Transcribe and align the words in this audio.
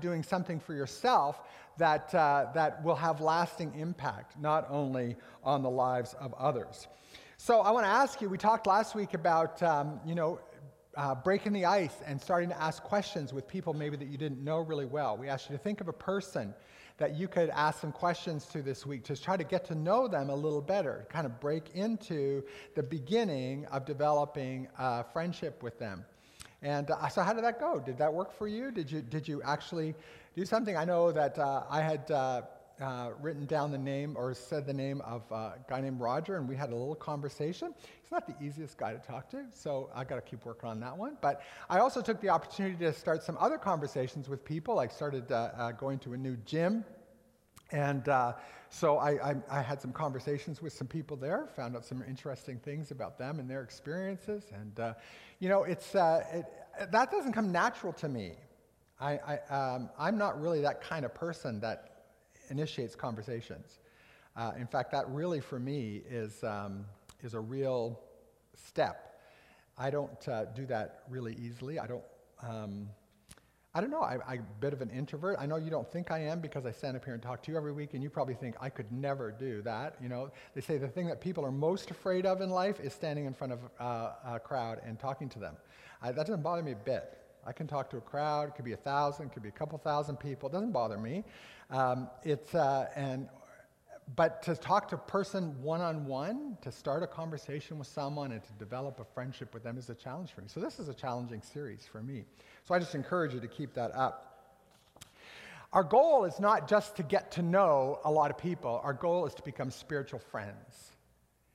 doing 0.00 0.22
something 0.22 0.58
for 0.60 0.74
yourself 0.74 1.40
that, 1.78 2.14
uh, 2.14 2.46
that 2.54 2.82
will 2.84 2.94
have 2.94 3.20
lasting 3.20 3.74
impact, 3.74 4.38
not 4.40 4.66
only 4.70 5.16
on 5.44 5.62
the 5.62 5.70
lives 5.70 6.14
of 6.20 6.34
others. 6.34 6.88
So 7.36 7.60
I 7.60 7.70
want 7.70 7.86
to 7.86 7.90
ask 7.90 8.20
you, 8.20 8.28
we 8.28 8.38
talked 8.38 8.66
last 8.66 8.94
week 8.94 9.14
about, 9.14 9.62
um, 9.62 10.00
you 10.04 10.14
know, 10.14 10.40
uh, 10.96 11.14
breaking 11.14 11.52
the 11.52 11.64
ice 11.64 11.94
and 12.04 12.20
starting 12.20 12.48
to 12.48 12.60
ask 12.60 12.82
questions 12.82 13.32
with 13.32 13.46
people 13.46 13.72
maybe 13.72 13.96
that 13.96 14.08
you 14.08 14.18
didn't 14.18 14.42
know 14.42 14.58
really 14.58 14.84
well. 14.84 15.16
We 15.16 15.28
asked 15.28 15.48
you 15.48 15.56
to 15.56 15.62
think 15.62 15.80
of 15.80 15.88
a 15.88 15.92
person 15.92 16.54
that 16.98 17.14
you 17.14 17.28
could 17.28 17.48
ask 17.50 17.80
some 17.80 17.92
questions 17.92 18.44
to 18.46 18.60
this 18.60 18.84
week 18.84 19.04
to 19.04 19.16
try 19.16 19.36
to 19.36 19.44
get 19.44 19.64
to 19.64 19.74
know 19.74 20.06
them 20.06 20.28
a 20.28 20.34
little 20.34 20.60
better, 20.60 21.06
kind 21.08 21.24
of 21.24 21.40
break 21.40 21.74
into 21.74 22.44
the 22.74 22.82
beginning 22.82 23.64
of 23.66 23.86
developing 23.86 24.68
a 24.78 25.02
friendship 25.04 25.62
with 25.62 25.78
them. 25.78 26.04
And 26.62 26.90
uh, 26.90 27.08
so, 27.08 27.22
how 27.22 27.32
did 27.32 27.44
that 27.44 27.58
go? 27.58 27.80
Did 27.80 27.98
that 27.98 28.12
work 28.12 28.32
for 28.32 28.46
you? 28.46 28.70
Did 28.70 28.90
you, 28.90 29.00
did 29.00 29.26
you 29.26 29.42
actually 29.42 29.94
do 30.34 30.44
something? 30.44 30.76
I 30.76 30.84
know 30.84 31.10
that 31.10 31.38
uh, 31.38 31.62
I 31.70 31.80
had 31.80 32.10
uh, 32.10 32.42
uh, 32.80 33.10
written 33.20 33.46
down 33.46 33.70
the 33.70 33.78
name 33.78 34.14
or 34.16 34.34
said 34.34 34.66
the 34.66 34.72
name 34.72 35.00
of 35.02 35.22
a 35.30 35.54
guy 35.68 35.80
named 35.80 36.00
Roger, 36.00 36.36
and 36.36 36.48
we 36.48 36.56
had 36.56 36.70
a 36.70 36.74
little 36.74 36.94
conversation. 36.94 37.74
He's 38.02 38.10
not 38.10 38.26
the 38.26 38.34
easiest 38.44 38.76
guy 38.78 38.92
to 38.92 38.98
talk 38.98 39.30
to, 39.30 39.44
so 39.52 39.90
I 39.94 40.04
got 40.04 40.16
to 40.16 40.22
keep 40.22 40.44
working 40.44 40.68
on 40.68 40.80
that 40.80 40.96
one. 40.96 41.16
But 41.20 41.42
I 41.68 41.78
also 41.78 42.00
took 42.00 42.20
the 42.20 42.28
opportunity 42.28 42.76
to 42.84 42.92
start 42.92 43.22
some 43.22 43.36
other 43.40 43.58
conversations 43.58 44.28
with 44.28 44.44
people. 44.44 44.78
I 44.78 44.88
started 44.88 45.30
uh, 45.30 45.50
uh, 45.56 45.72
going 45.72 45.98
to 46.00 46.12
a 46.14 46.16
new 46.16 46.36
gym. 46.44 46.84
And 47.72 48.08
uh, 48.08 48.32
so 48.70 48.98
I, 48.98 49.30
I, 49.30 49.34
I, 49.50 49.62
had 49.62 49.82
some 49.82 49.92
conversations 49.92 50.62
with 50.62 50.72
some 50.72 50.86
people 50.86 51.16
there, 51.16 51.48
found 51.56 51.76
out 51.76 51.84
some 51.84 52.04
interesting 52.08 52.56
things 52.58 52.92
about 52.92 53.18
them 53.18 53.40
and 53.40 53.50
their 53.50 53.62
experiences. 53.62 54.44
And, 54.54 54.78
uh, 54.78 54.94
you 55.40 55.48
know, 55.48 55.64
it's, 55.64 55.96
uh, 55.96 56.22
it, 56.32 56.92
that 56.92 57.10
doesn't 57.10 57.32
come 57.32 57.50
natural 57.50 57.92
to 57.94 58.08
me. 58.08 58.34
I, 59.00 59.18
I, 59.50 59.54
um, 59.54 59.90
I'm 59.98 60.16
not 60.16 60.40
really 60.40 60.60
that 60.60 60.80
kind 60.80 61.04
of 61.04 61.12
person 61.12 61.58
that 61.60 62.04
initiates 62.48 62.94
conversations. 62.94 63.80
Uh, 64.36 64.52
in 64.56 64.68
fact, 64.68 64.92
that 64.92 65.08
really 65.08 65.40
for 65.40 65.58
me 65.58 66.02
is, 66.08 66.44
um, 66.44 66.84
is 67.22 67.34
a 67.34 67.40
real 67.40 67.98
step. 68.54 69.20
I 69.76 69.90
don't 69.90 70.28
uh, 70.28 70.44
do 70.44 70.64
that 70.66 71.02
really 71.08 71.36
easily. 71.42 71.80
I 71.80 71.88
don't, 71.88 72.04
um, 72.40 72.88
I 73.72 73.80
don't 73.80 73.90
know. 73.90 74.00
I, 74.00 74.18
I'm 74.26 74.40
a 74.40 74.60
bit 74.60 74.72
of 74.72 74.80
an 74.80 74.90
introvert. 74.90 75.36
I 75.38 75.46
know 75.46 75.54
you 75.54 75.70
don't 75.70 75.90
think 75.92 76.10
I 76.10 76.18
am 76.18 76.40
because 76.40 76.66
I 76.66 76.72
stand 76.72 76.96
up 76.96 77.04
here 77.04 77.14
and 77.14 77.22
talk 77.22 77.40
to 77.44 77.52
you 77.52 77.56
every 77.56 77.70
week, 77.70 77.94
and 77.94 78.02
you 78.02 78.10
probably 78.10 78.34
think 78.34 78.56
I 78.60 78.68
could 78.68 78.90
never 78.90 79.30
do 79.30 79.62
that. 79.62 79.94
You 80.02 80.08
know, 80.08 80.30
they 80.54 80.60
say 80.60 80.76
the 80.76 80.88
thing 80.88 81.06
that 81.06 81.20
people 81.20 81.44
are 81.44 81.52
most 81.52 81.92
afraid 81.92 82.26
of 82.26 82.40
in 82.40 82.50
life 82.50 82.80
is 82.80 82.92
standing 82.92 83.26
in 83.26 83.32
front 83.32 83.52
of 83.52 83.60
uh, 83.78 84.34
a 84.34 84.40
crowd 84.40 84.80
and 84.84 84.98
talking 84.98 85.28
to 85.28 85.38
them. 85.38 85.56
I, 86.02 86.10
that 86.10 86.26
doesn't 86.26 86.42
bother 86.42 86.64
me 86.64 86.72
a 86.72 86.76
bit. 86.76 87.16
I 87.46 87.52
can 87.52 87.68
talk 87.68 87.88
to 87.90 87.96
a 87.96 88.00
crowd. 88.00 88.48
It 88.48 88.54
could 88.56 88.64
be 88.64 88.72
a 88.72 88.76
thousand, 88.76 89.26
it 89.26 89.32
could 89.32 89.44
be 89.44 89.48
a 89.48 89.52
couple 89.52 89.78
thousand 89.78 90.16
people. 90.18 90.48
It 90.48 90.52
doesn't 90.52 90.72
bother 90.72 90.98
me. 90.98 91.24
Um, 91.70 92.10
it's, 92.24 92.54
uh, 92.56 92.88
and, 92.96 93.28
but 94.16 94.42
to 94.42 94.56
talk 94.56 94.88
to 94.88 94.96
a 94.96 94.98
person 94.98 95.60
one 95.62 95.80
on 95.80 96.06
one, 96.06 96.56
to 96.62 96.72
start 96.72 97.02
a 97.02 97.06
conversation 97.06 97.78
with 97.78 97.86
someone 97.86 98.32
and 98.32 98.42
to 98.42 98.52
develop 98.54 98.98
a 98.98 99.04
friendship 99.04 99.54
with 99.54 99.62
them 99.62 99.78
is 99.78 99.90
a 99.90 99.94
challenge 99.94 100.32
for 100.32 100.40
me. 100.40 100.48
So 100.48 100.60
this 100.60 100.78
is 100.78 100.88
a 100.88 100.94
challenging 100.94 101.42
series 101.42 101.86
for 101.90 102.02
me. 102.02 102.24
So 102.64 102.74
I 102.74 102.78
just 102.78 102.94
encourage 102.94 103.34
you 103.34 103.40
to 103.40 103.48
keep 103.48 103.74
that 103.74 103.94
up. 103.94 104.26
Our 105.72 105.84
goal 105.84 106.24
is 106.24 106.40
not 106.40 106.68
just 106.68 106.96
to 106.96 107.04
get 107.04 107.30
to 107.32 107.42
know 107.42 108.00
a 108.04 108.10
lot 108.10 108.30
of 108.30 108.38
people, 108.38 108.80
our 108.82 108.92
goal 108.92 109.26
is 109.26 109.34
to 109.34 109.42
become 109.42 109.70
spiritual 109.70 110.18
friends, 110.18 110.92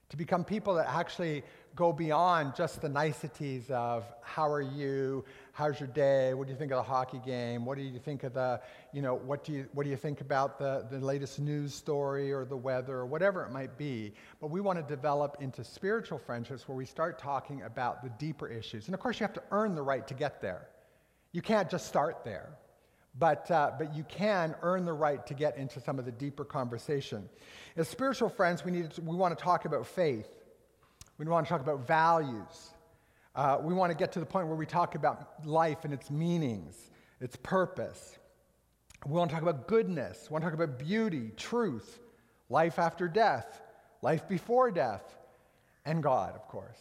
to 0.09 0.15
become 0.15 0.45
people 0.45 0.75
that 0.75 0.87
actually 0.87 1.43
go 1.75 1.91
beyond 1.91 2.55
just 2.55 2.81
the 2.81 2.87
niceties 2.87 3.69
of 3.69 4.05
how 4.21 4.49
are 4.49 4.61
you, 4.61 5.25
how's 5.51 5.79
your 5.79 5.89
day, 5.89 6.33
what 6.33 6.47
do 6.47 6.53
you 6.53 6.57
think 6.57 6.71
of 6.71 6.77
the 6.77 6.83
hockey 6.83 7.19
game, 7.25 7.65
what 7.65 7.77
do 7.77 7.83
you 7.83 7.99
think 7.99 8.23
of 8.23 8.33
the, 8.33 8.61
you 8.93 9.01
know, 9.01 9.15
what 9.15 9.43
do 9.43 9.51
you, 9.51 9.67
what 9.73 9.83
do 9.83 9.89
you 9.89 9.97
think 9.97 10.21
about 10.21 10.57
the, 10.57 10.85
the 10.89 10.99
latest 10.99 11.39
news 11.39 11.73
story 11.73 12.31
or 12.31 12.45
the 12.45 12.55
weather 12.55 12.95
or 12.95 13.05
whatever 13.05 13.43
it 13.43 13.51
might 13.51 13.77
be. 13.77 14.13
But 14.39 14.51
we 14.51 14.61
want 14.61 14.79
to 14.79 14.95
develop 14.95 15.37
into 15.41 15.63
spiritual 15.63 16.17
friendships 16.17 16.67
where 16.67 16.77
we 16.77 16.85
start 16.85 17.19
talking 17.19 17.61
about 17.63 18.03
the 18.03 18.09
deeper 18.09 18.47
issues. 18.47 18.85
And 18.87 18.95
of 18.95 19.01
course, 19.01 19.19
you 19.19 19.25
have 19.25 19.33
to 19.33 19.43
earn 19.51 19.75
the 19.75 19.81
right 19.83 20.07
to 20.07 20.13
get 20.13 20.41
there. 20.41 20.69
You 21.33 21.41
can't 21.41 21.69
just 21.69 21.87
start 21.87 22.23
there. 22.23 22.49
But, 23.17 23.49
uh, 23.49 23.71
but 23.77 23.95
you 23.95 24.03
can 24.03 24.55
earn 24.61 24.83
the 24.83 24.93
right 24.93 25.25
to 25.27 25.33
get 25.33 25.57
into 25.57 25.79
some 25.79 25.99
of 25.99 26.05
the 26.05 26.11
deeper 26.11 26.43
conversation. 26.43 27.29
As 27.77 27.87
spiritual 27.87 28.27
friends, 28.27 28.65
we, 28.65 28.71
need 28.71 28.91
to, 28.91 29.01
we 29.01 29.15
want 29.15 29.37
to 29.37 29.41
talk 29.41 29.63
about 29.63 29.87
faith. 29.87 30.27
We 31.17 31.25
want 31.25 31.45
to 31.45 31.49
talk 31.49 31.61
about 31.61 31.87
values. 31.87 32.71
Uh, 33.35 33.57
we 33.61 33.73
want 33.73 33.91
to 33.91 33.97
get 33.97 34.11
to 34.13 34.19
the 34.19 34.25
point 34.25 34.47
where 34.47 34.55
we 34.55 34.65
talk 34.65 34.95
about 34.95 35.45
life 35.45 35.85
and 35.85 35.93
its 35.93 36.09
meanings, 36.09 36.91
its 37.19 37.35
purpose. 37.37 38.17
We 39.05 39.13
want 39.13 39.29
to 39.29 39.35
talk 39.35 39.43
about 39.43 39.67
goodness. 39.67 40.27
We 40.29 40.33
want 40.33 40.43
to 40.43 40.51
talk 40.51 40.59
about 40.59 40.79
beauty, 40.79 41.31
truth, 41.37 41.99
life 42.49 42.79
after 42.79 43.07
death, 43.07 43.61
life 44.01 44.27
before 44.27 44.71
death, 44.71 45.03
and 45.85 46.01
God, 46.01 46.35
of 46.35 46.47
course. 46.47 46.79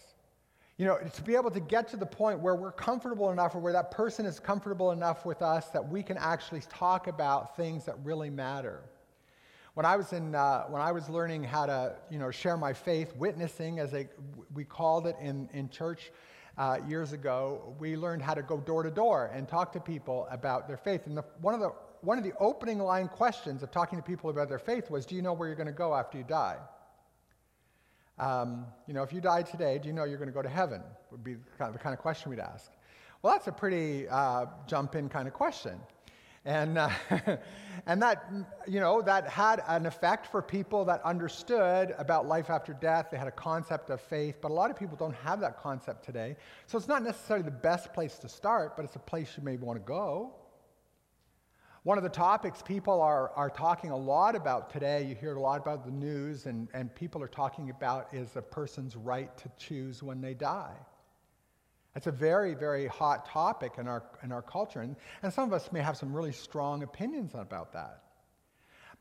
You 0.79 0.87
know, 0.87 0.99
to 0.99 1.23
be 1.23 1.37
able 1.37 1.53
to 1.53 1.61
get 1.61 1.89
to 1.89 1.97
the 1.97 2.07
point 2.07 2.41
where 2.41 2.57
we're 2.57 2.73
comfortable 2.73 3.31
enough 3.31 3.55
or 3.55 3.61
where 3.61 3.73
that 3.73 3.93
person 3.93 4.27
is 4.27 4.41
comfortable 4.41 4.91
enough 4.91 5.25
with 5.25 5.41
us 5.43 5.69
that 5.69 5.89
we 5.89 6.03
can 6.03 6.17
actually 6.17 6.63
talk 6.69 7.07
about 7.07 7.57
things 7.57 7.85
that 7.85 7.95
really 8.03 8.31
matter. 8.31 8.81
When 9.75 9.85
I 9.85 9.97
was, 9.97 10.13
in, 10.13 10.37
uh, 10.37 10.65
when 10.69 10.81
I 10.81 10.93
was 10.93 11.09
learning 11.09 11.43
how 11.43 11.67
to 11.67 11.97
you 12.09 12.21
know, 12.21 12.31
share 12.31 12.57
my 12.57 12.73
faith, 12.73 13.13
witnessing, 13.17 13.81
as 13.81 13.91
they, 13.91 14.09
we 14.55 14.65
called 14.65 15.09
it 15.09 15.17
in, 15.21 15.49
in 15.53 15.69
church 15.69 16.13
uh, 16.57 16.79
years 16.87 17.13
ago, 17.13 17.75
we 17.81 17.97
learned 17.97 18.23
how 18.23 18.35
to 18.35 18.43
go 18.43 18.61
door 18.61 18.85
to 18.85 18.91
door 18.91 19.33
and 19.35 19.49
talk 19.49 19.73
to 19.73 19.81
people 19.81 20.29
about 20.31 20.69
their 20.69 20.77
faith. 20.77 21.07
And 21.07 21.17
the, 21.17 21.25
one, 21.41 21.55
of 21.55 21.61
the, 21.61 21.73
one 22.03 22.19
of 22.19 22.25
the 22.25 22.35
opening 22.39 22.79
line 22.79 23.09
questions 23.09 23.65
of 23.65 23.73
talking 23.73 23.99
to 23.99 24.03
people 24.05 24.31
about 24.31 24.49
their 24.49 24.61
faith 24.61 24.91
was 24.91 25.05
Do 25.05 25.17
you 25.17 25.23
know 25.23 25.33
where 25.33 25.49
you're 25.49 25.57
going 25.57 25.67
to 25.67 25.73
go 25.73 25.93
after 25.93 26.19
you 26.19 26.25
die? 26.25 26.59
Um, 28.21 28.67
you 28.87 28.95
know, 28.95 29.03
if 29.03 29.13
you 29.13 29.21
die 29.21 29.43
today, 29.43 29.79
do 29.79 29.89
you 29.89 29.93
know 29.93 30.05
you're 30.05 30.19
going 30.19 30.31
to 30.31 30.35
go 30.35 30.43
to 30.43 30.49
heaven? 30.49 30.83
Would 31.11 31.25
be 31.25 31.35
kind 31.59 31.69
of 31.69 31.73
the 31.73 31.81
kind 31.81 31.93
of 31.93 31.99
question 31.99 32.31
we'd 32.31 32.39
ask. 32.39 32.71
Well, 33.23 33.33
that's 33.33 33.49
a 33.49 33.53
pretty 33.53 34.09
uh, 34.09 34.47
jump 34.69 34.95
in 34.95 35.09
kind 35.09 35.27
of 35.27 35.35
question. 35.35 35.81
And, 36.45 36.77
uh, 36.77 36.91
and 37.87 38.03
that, 38.03 38.31
you 38.67 38.81
know, 38.81 39.01
that 39.03 39.29
had 39.29 39.63
an 39.67 39.87
effect 39.87 40.27
for 40.27 40.43
people 40.43 40.85
that 40.85 41.03
understood 41.03 41.95
about 41.99 42.27
life 42.27 42.51
after 42.51 42.75
death. 42.75 43.09
They 43.11 43.17
had 43.17 43.29
a 43.29 43.33
concept 43.33 43.91
of 43.91 44.01
faith, 44.01 44.37
but 44.43 44.51
a 44.51 44.55
lot 44.55 44.71
of 44.71 44.77
people 44.77 44.97
don't 44.97 45.15
have 45.17 45.41
that 45.41 45.59
concept 45.59 46.05
today. 46.05 46.37
So 46.67 46.77
it's 46.77 46.89
not 46.89 47.03
necessarily 47.03 47.45
the 47.45 47.51
best 47.51 47.93
place 47.93 48.19
to 48.19 48.29
start, 48.29 48.77
but 48.77 48.85
it's 48.85 48.97
a 48.97 49.01
place 49.01 49.31
you 49.37 49.43
may 49.43 49.57
want 49.57 49.79
to 49.79 49.85
go. 49.85 50.35
One 51.85 51.99
of 51.99 52.05
the 52.05 52.11
topics 52.11 52.63
people 52.63 53.03
are, 53.03 53.31
are 53.37 53.51
talking 53.51 53.91
a 53.91 53.97
lot 53.97 54.35
about 54.35 54.71
today, 54.71 55.05
you 55.05 55.15
hear 55.15 55.37
a 55.37 55.41
lot 55.41 55.61
about 55.61 55.85
the 55.85 55.91
news, 55.91 56.47
and, 56.47 56.67
and 56.73 56.95
people 56.95 57.23
are 57.23 57.29
talking 57.29 57.69
about 57.69 58.09
is 58.13 58.37
a 58.37 58.43
person's 58.43 58.97
right 58.97 59.37
to 59.37 59.51
choose 59.59 60.03
when 60.03 60.23
they 60.23 60.33
die. 60.33 60.77
It's 61.97 62.07
a 62.07 62.13
very, 62.13 62.55
very 62.55 62.87
hot 62.87 63.27
topic 63.27 63.75
in 63.79 63.87
our, 63.87 64.03
in 64.23 64.33
our 64.33 64.43
culture, 64.43 64.81
and, 64.81 64.97
and 65.23 65.33
some 65.33 65.45
of 65.45 65.53
us 65.53 65.71
may 65.71 65.81
have 65.81 65.97
some 65.97 66.13
really 66.13 66.33
strong 66.33 66.83
opinions 66.83 67.33
about 67.35 67.73
that. 67.75 68.05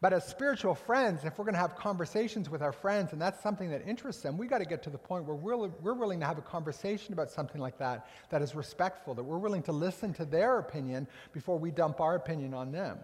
But 0.04 0.12
as 0.12 0.28
spiritual 0.28 0.76
friends, 0.76 1.24
if 1.24 1.38
we're 1.38 1.46
going 1.46 1.53
to 1.53 1.62
have 1.62 1.78
conversations 1.78 2.50
with 2.50 2.62
our 2.62 2.74
friends 2.74 3.14
and 3.14 3.22
that's 3.22 3.42
something 3.42 3.70
that 3.70 3.88
interests 3.88 4.22
them, 4.22 4.38
we 4.38 4.48
got 4.48 4.58
to 4.58 4.66
get 4.66 4.84
to 4.84 4.90
the 4.90 4.98
point 4.98 5.24
where 5.24 5.36
we're, 5.36 5.70
we're 5.82 5.94
willing 5.94 6.20
to 6.20 6.26
have 6.26 6.38
a 6.38 6.42
conversation 6.42 7.14
about 7.14 7.32
something 7.32 7.62
like 7.62 7.78
that 7.78 8.06
that 8.30 8.42
is 8.42 8.53
respectful, 8.53 9.16
that 9.16 9.24
we're 9.24 9.38
willing 9.38 9.64
to 9.64 9.72
listen 9.72 10.14
to 10.16 10.26
their 10.26 10.59
opinion 10.59 11.08
before 11.32 11.58
we 11.58 11.72
dump 11.72 12.02
our 12.02 12.16
opinion 12.16 12.53
on 12.53 12.74
them. 12.74 13.00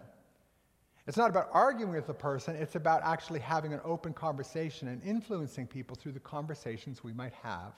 It's 1.06 1.16
not 1.16 1.30
about 1.30 1.48
arguing 1.52 1.94
with 1.94 2.10
a 2.10 2.14
person, 2.14 2.54
it's 2.54 2.74
about 2.74 3.00
actually 3.02 3.40
having 3.40 3.72
an 3.72 3.80
open 3.82 4.12
conversation 4.12 4.86
and 4.86 5.02
influencing 5.02 5.66
people 5.68 5.96
through 5.96 6.12
the 6.12 6.20
conversations 6.20 7.02
we 7.02 7.14
might 7.14 7.32
have 7.42 7.72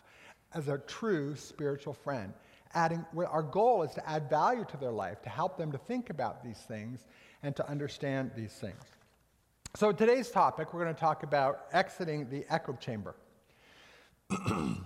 as 0.55 0.69
a 0.69 0.79
true 0.79 1.37
spiritual 1.37 1.95
friend. 1.95 2.33
Adding, 2.75 3.05
our 3.17 3.43
goal 3.43 3.83
is 3.83 3.93
to 3.95 4.09
add 4.09 4.31
value 4.31 4.65
to 4.71 4.77
their 4.77 4.93
life, 4.93 5.23
to 5.23 5.29
help 5.29 5.59
them 5.59 5.73
to 5.73 5.79
think 5.79 6.11
about 6.11 6.43
these 6.43 6.59
things 6.59 7.05
and 7.43 7.55
to 7.57 7.69
understand 7.69 8.31
these 8.35 8.53
things. 8.53 8.83
So, 9.75 9.93
today's 9.93 10.31
topic, 10.31 10.73
we're 10.73 10.83
going 10.83 10.95
to 10.95 11.01
talk 11.01 11.23
about 11.23 11.67
exiting 11.73 12.29
the 12.31 12.45
echo 12.51 12.75
chamber. 12.75 13.15
and 14.49 14.85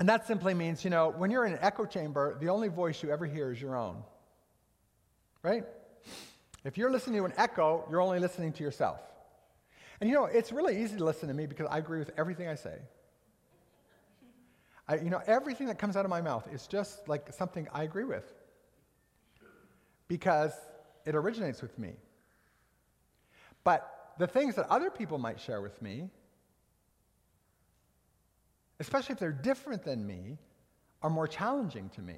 that 0.00 0.26
simply 0.26 0.54
means, 0.54 0.84
you 0.84 0.90
know, 0.90 1.14
when 1.16 1.30
you're 1.30 1.46
in 1.46 1.52
an 1.52 1.58
echo 1.62 1.84
chamber, 1.86 2.36
the 2.40 2.48
only 2.48 2.68
voice 2.68 3.02
you 3.02 3.10
ever 3.10 3.26
hear 3.26 3.52
is 3.52 3.60
your 3.60 3.76
own. 3.76 4.02
Right? 5.42 5.64
If 6.64 6.76
you're 6.76 6.90
listening 6.90 7.20
to 7.20 7.24
an 7.24 7.32
echo, 7.36 7.86
you're 7.90 8.02
only 8.02 8.18
listening 8.18 8.52
to 8.54 8.62
yourself. 8.62 9.00
And 10.00 10.08
you 10.08 10.14
know, 10.14 10.24
it's 10.24 10.52
really 10.52 10.82
easy 10.82 10.96
to 10.96 11.04
listen 11.04 11.28
to 11.28 11.34
me 11.34 11.46
because 11.46 11.66
I 11.70 11.78
agree 11.78 11.98
with 11.98 12.10
everything 12.16 12.48
I 12.48 12.54
say. 12.54 12.78
I, 14.90 14.96
you 14.96 15.08
know, 15.08 15.22
everything 15.24 15.68
that 15.68 15.78
comes 15.78 15.96
out 15.96 16.04
of 16.04 16.10
my 16.10 16.20
mouth 16.20 16.48
is 16.52 16.66
just 16.66 17.08
like 17.08 17.32
something 17.32 17.68
I 17.72 17.84
agree 17.84 18.02
with 18.04 18.24
because 20.08 20.52
it 21.06 21.14
originates 21.14 21.62
with 21.62 21.78
me. 21.78 21.92
But 23.62 23.88
the 24.18 24.26
things 24.26 24.56
that 24.56 24.66
other 24.68 24.90
people 24.90 25.16
might 25.16 25.38
share 25.38 25.62
with 25.62 25.80
me, 25.80 26.10
especially 28.80 29.12
if 29.12 29.20
they're 29.20 29.30
different 29.30 29.84
than 29.84 30.04
me, 30.04 30.38
are 31.02 31.10
more 31.10 31.28
challenging 31.28 31.88
to 31.90 32.02
me, 32.02 32.16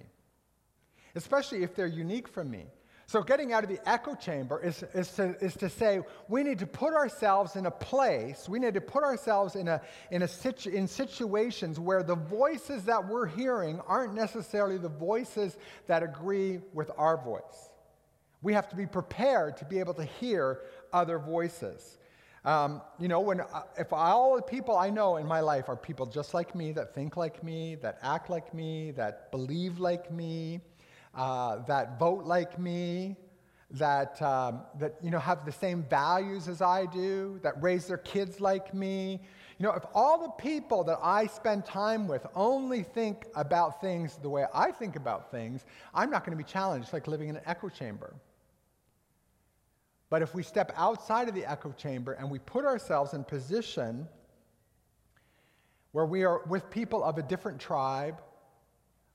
especially 1.15 1.63
if 1.63 1.75
they're 1.75 1.87
unique 1.87 2.27
from 2.27 2.51
me. 2.51 2.65
So, 3.07 3.23
getting 3.23 3.53
out 3.53 3.65
of 3.65 3.69
the 3.69 3.81
echo 3.89 4.15
chamber 4.15 4.63
is, 4.63 4.85
is, 4.95 5.11
to, 5.13 5.37
is 5.41 5.55
to 5.57 5.69
say 5.69 6.01
we 6.29 6.43
need 6.43 6.61
to 6.61 6.67
put 6.67 6.95
ourselves 6.95 7.57
in 7.57 7.67
a 7.67 7.71
place, 7.71 8.49
we 8.49 8.59
need 8.59 8.75
to 8.75 8.81
put 8.81 9.03
ourselves 9.03 9.57
in, 9.57 9.69
a, 9.69 9.83
in, 10.11 10.23
a 10.23 10.29
situ, 10.29 10.71
in 10.71 10.87
situations 10.87 11.79
where 11.79 12.03
the 12.03 12.15
voices 12.15 12.85
that 12.85 13.07
we're 13.07 13.27
hearing 13.27 13.81
aren't 13.87 14.15
necessarily 14.15 14.79
the 14.79 14.89
voices 14.89 15.57
that 15.89 16.03
agree 16.03 16.61
with 16.73 16.91
our 16.97 17.23
voice. 17.23 17.71
We 18.41 18.55
have 18.55 18.69
to 18.71 18.77
be 18.77 18.87
prepared 18.87 19.57
to 19.59 19.65
be 19.65 19.79
able 19.79 19.95
to 19.95 20.05
hear 20.05 20.61
other 20.93 21.19
voices. 21.19 21.99
Um, 22.45 22.83
you 22.99 23.07
know, 23.07 23.21
when, 23.21 23.41
uh, 23.41 23.63
if 23.79 23.93
all 23.93 24.35
the 24.35 24.43
people 24.43 24.77
I 24.77 24.91
know 24.91 25.17
in 25.17 25.27
my 25.27 25.41
life 25.41 25.69
are 25.69 25.77
people 25.77 26.07
just 26.07 26.35
like 26.35 26.57
me, 26.57 26.73
that 26.73 26.93
think 26.93 27.17
like 27.17 27.45
me, 27.45 27.77
that 27.77 27.99
act 28.03 28.31
like 28.31 28.53
me, 28.53 28.91
that 28.93 29.31
believe 29.31 29.79
like 29.79 30.11
me, 30.11 30.61
uh, 31.15 31.65
that 31.67 31.99
vote 31.99 32.25
like 32.25 32.59
me, 32.59 33.17
that, 33.73 34.21
um, 34.23 34.63
that 34.79 34.97
you 35.03 35.11
know, 35.11 35.19
have 35.19 35.45
the 35.45 35.53
same 35.53 35.83
values 35.85 36.49
as 36.49 36.61
I 36.61 36.87
do, 36.87 37.41
that 37.43 37.63
raise 37.63 37.87
their 37.87 37.99
kids 37.99 38.41
like 38.41 38.75
me. 38.75 39.21
You 39.59 39.67
know, 39.67 39.73
if 39.73 39.85
all 39.95 40.23
the 40.23 40.43
people 40.43 40.85
that 40.85 40.99
I 41.03 41.27
spend 41.27 41.65
time 41.65 42.09
with 42.09 42.27
only 42.35 42.83
think 42.83 43.27
about 43.35 43.81
things 43.81 44.19
the 44.21 44.29
way 44.29 44.45
I 44.53 44.73
think 44.73 44.97
about 44.97 45.31
things, 45.31 45.65
I'm 45.95 46.11
not 46.11 46.25
going 46.25 46.37
to 46.37 46.43
be 46.43 46.49
challenged 46.49 46.87
It's 46.87 46.93
like 46.93 47.07
living 47.07 47.29
in 47.29 47.37
an 47.37 47.43
echo 47.47 47.69
chamber. 47.69 48.15
But 50.11 50.21
if 50.21 50.35
we 50.35 50.43
step 50.43 50.73
outside 50.77 51.29
of 51.29 51.35
the 51.35 51.47
echo 51.51 51.73
chamber 51.73 52.13
and 52.13 52.31
we 52.31 52.39
put 52.39 52.67
ourselves 52.67 53.15
in 53.15 53.25
position 53.25 54.07
where 55.93 56.05
we 56.05 56.25
are 56.25 56.43
with 56.47 56.69
people 56.71 57.03
of 57.03 57.17
a 57.17 57.23
different 57.23 57.59
tribe, 57.59 58.21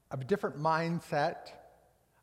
of 0.10 0.22
a 0.22 0.24
different 0.24 0.58
mindset, 0.58 1.52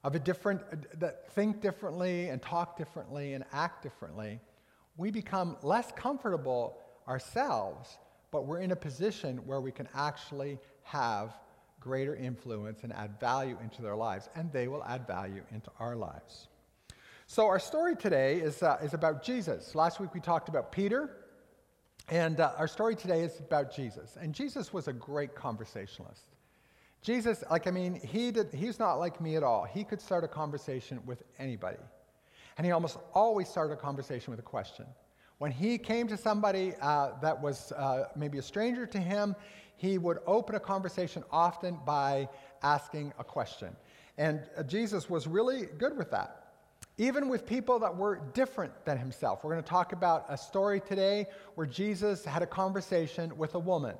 of 0.05 0.15
a 0.15 0.19
different, 0.19 0.61
that 1.01 1.33
think 1.33 1.63
differently 1.63 2.29
and 2.29 2.41
talk 2.41 2.77
differently 2.77 3.33
and 3.33 3.43
act 3.53 3.83
differently, 3.83 4.39
we 4.99 5.11
become 5.11 5.57
less 5.63 5.91
comfortable 5.97 6.79
ourselves, 7.09 7.99
but 8.31 8.47
we're 8.47 8.61
in 8.61 8.71
a 8.71 8.77
position 8.77 9.39
where 9.47 9.61
we 9.61 9.73
can 9.73 9.89
actually 9.95 10.59
have 10.83 11.35
greater 11.81 12.15
influence 12.15 12.85
and 12.85 12.93
add 12.93 13.19
value 13.19 13.57
into 13.63 13.83
their 13.83 13.97
lives, 13.97 14.29
and 14.37 14.53
they 14.53 14.69
will 14.69 14.85
add 14.85 15.07
value 15.07 15.43
into 15.51 15.71
our 15.81 15.97
lives. 15.97 16.49
So, 17.27 17.47
our 17.47 17.59
story 17.59 17.97
today 17.97 18.37
is, 18.37 18.63
uh, 18.63 18.77
is 18.83 18.93
about 18.93 19.23
Jesus. 19.23 19.75
Last 19.75 20.01
week 20.01 20.13
we 20.13 20.21
talked 20.21 20.51
about 20.51 20.71
Peter, 20.71 21.17
and 22.11 22.41
uh, 22.41 22.53
our 22.59 22.69
story 22.69 22.95
today 22.95 23.23
is 23.23 23.39
about 23.41 23.75
Jesus. 23.75 24.19
And 24.21 24.35
Jesus 24.35 24.73
was 24.73 24.89
a 24.89 24.93
great 24.93 25.35
conversationalist. 25.35 26.34
Jesus, 27.05 27.45
like, 27.51 27.67
I 27.67 27.71
mean, 27.71 28.01
he 28.03 28.31
did, 28.31 28.49
he's 28.55 28.79
not 28.79 28.95
like 28.95 29.21
me 29.21 29.37
at 29.37 29.43
all. 29.43 29.65
He 29.65 29.85
could 29.85 30.01
start 30.01 30.25
a 30.25 30.29
conversation 30.29 31.01
with 31.05 31.23
anybody. 31.39 31.77
And 32.57 32.65
he 32.65 32.73
almost 32.73 32.97
always 33.13 33.47
started 33.47 33.75
a 33.75 33.77
conversation 33.77 34.31
with 34.31 34.41
a 34.41 34.45
question. 34.45 34.87
When 35.37 35.53
he 35.53 35.77
came 35.77 36.09
to 36.09 36.17
somebody 36.17 36.73
uh, 36.81 37.11
that 37.21 37.39
was 37.41 37.73
uh, 37.73 38.05
maybe 38.17 38.39
a 38.39 38.43
stranger 38.43 38.87
to 38.87 38.99
him, 38.99 39.37
he 39.77 39.99
would 39.99 40.19
open 40.27 40.55
a 40.55 40.61
conversation 40.61 41.23
often 41.31 41.79
by 41.85 42.27
asking 42.63 43.13
a 43.19 43.25
question. 43.25 43.77
And 44.17 44.41
uh, 44.57 44.63
Jesus 44.63 45.11
was 45.11 45.27
really 45.27 45.67
good 45.79 45.99
with 45.99 46.11
that 46.11 46.41
even 46.97 47.29
with 47.29 47.45
people 47.45 47.81
that 47.81 47.97
were 47.97 48.21
different 48.35 48.73
than 48.85 48.97
himself. 48.97 49.43
We're 49.43 49.51
going 49.51 49.65
to 49.65 49.69
talk 49.69 49.93
about 49.93 50.27
a 50.29 50.39
story 50.39 50.81
today 50.81 51.27
where 51.57 51.67
Jesus 51.67 52.25
had 52.25 52.43
a 52.43 52.47
conversation 52.47 53.37
with 53.37 53.57
a 53.57 53.59
woman, 53.59 53.97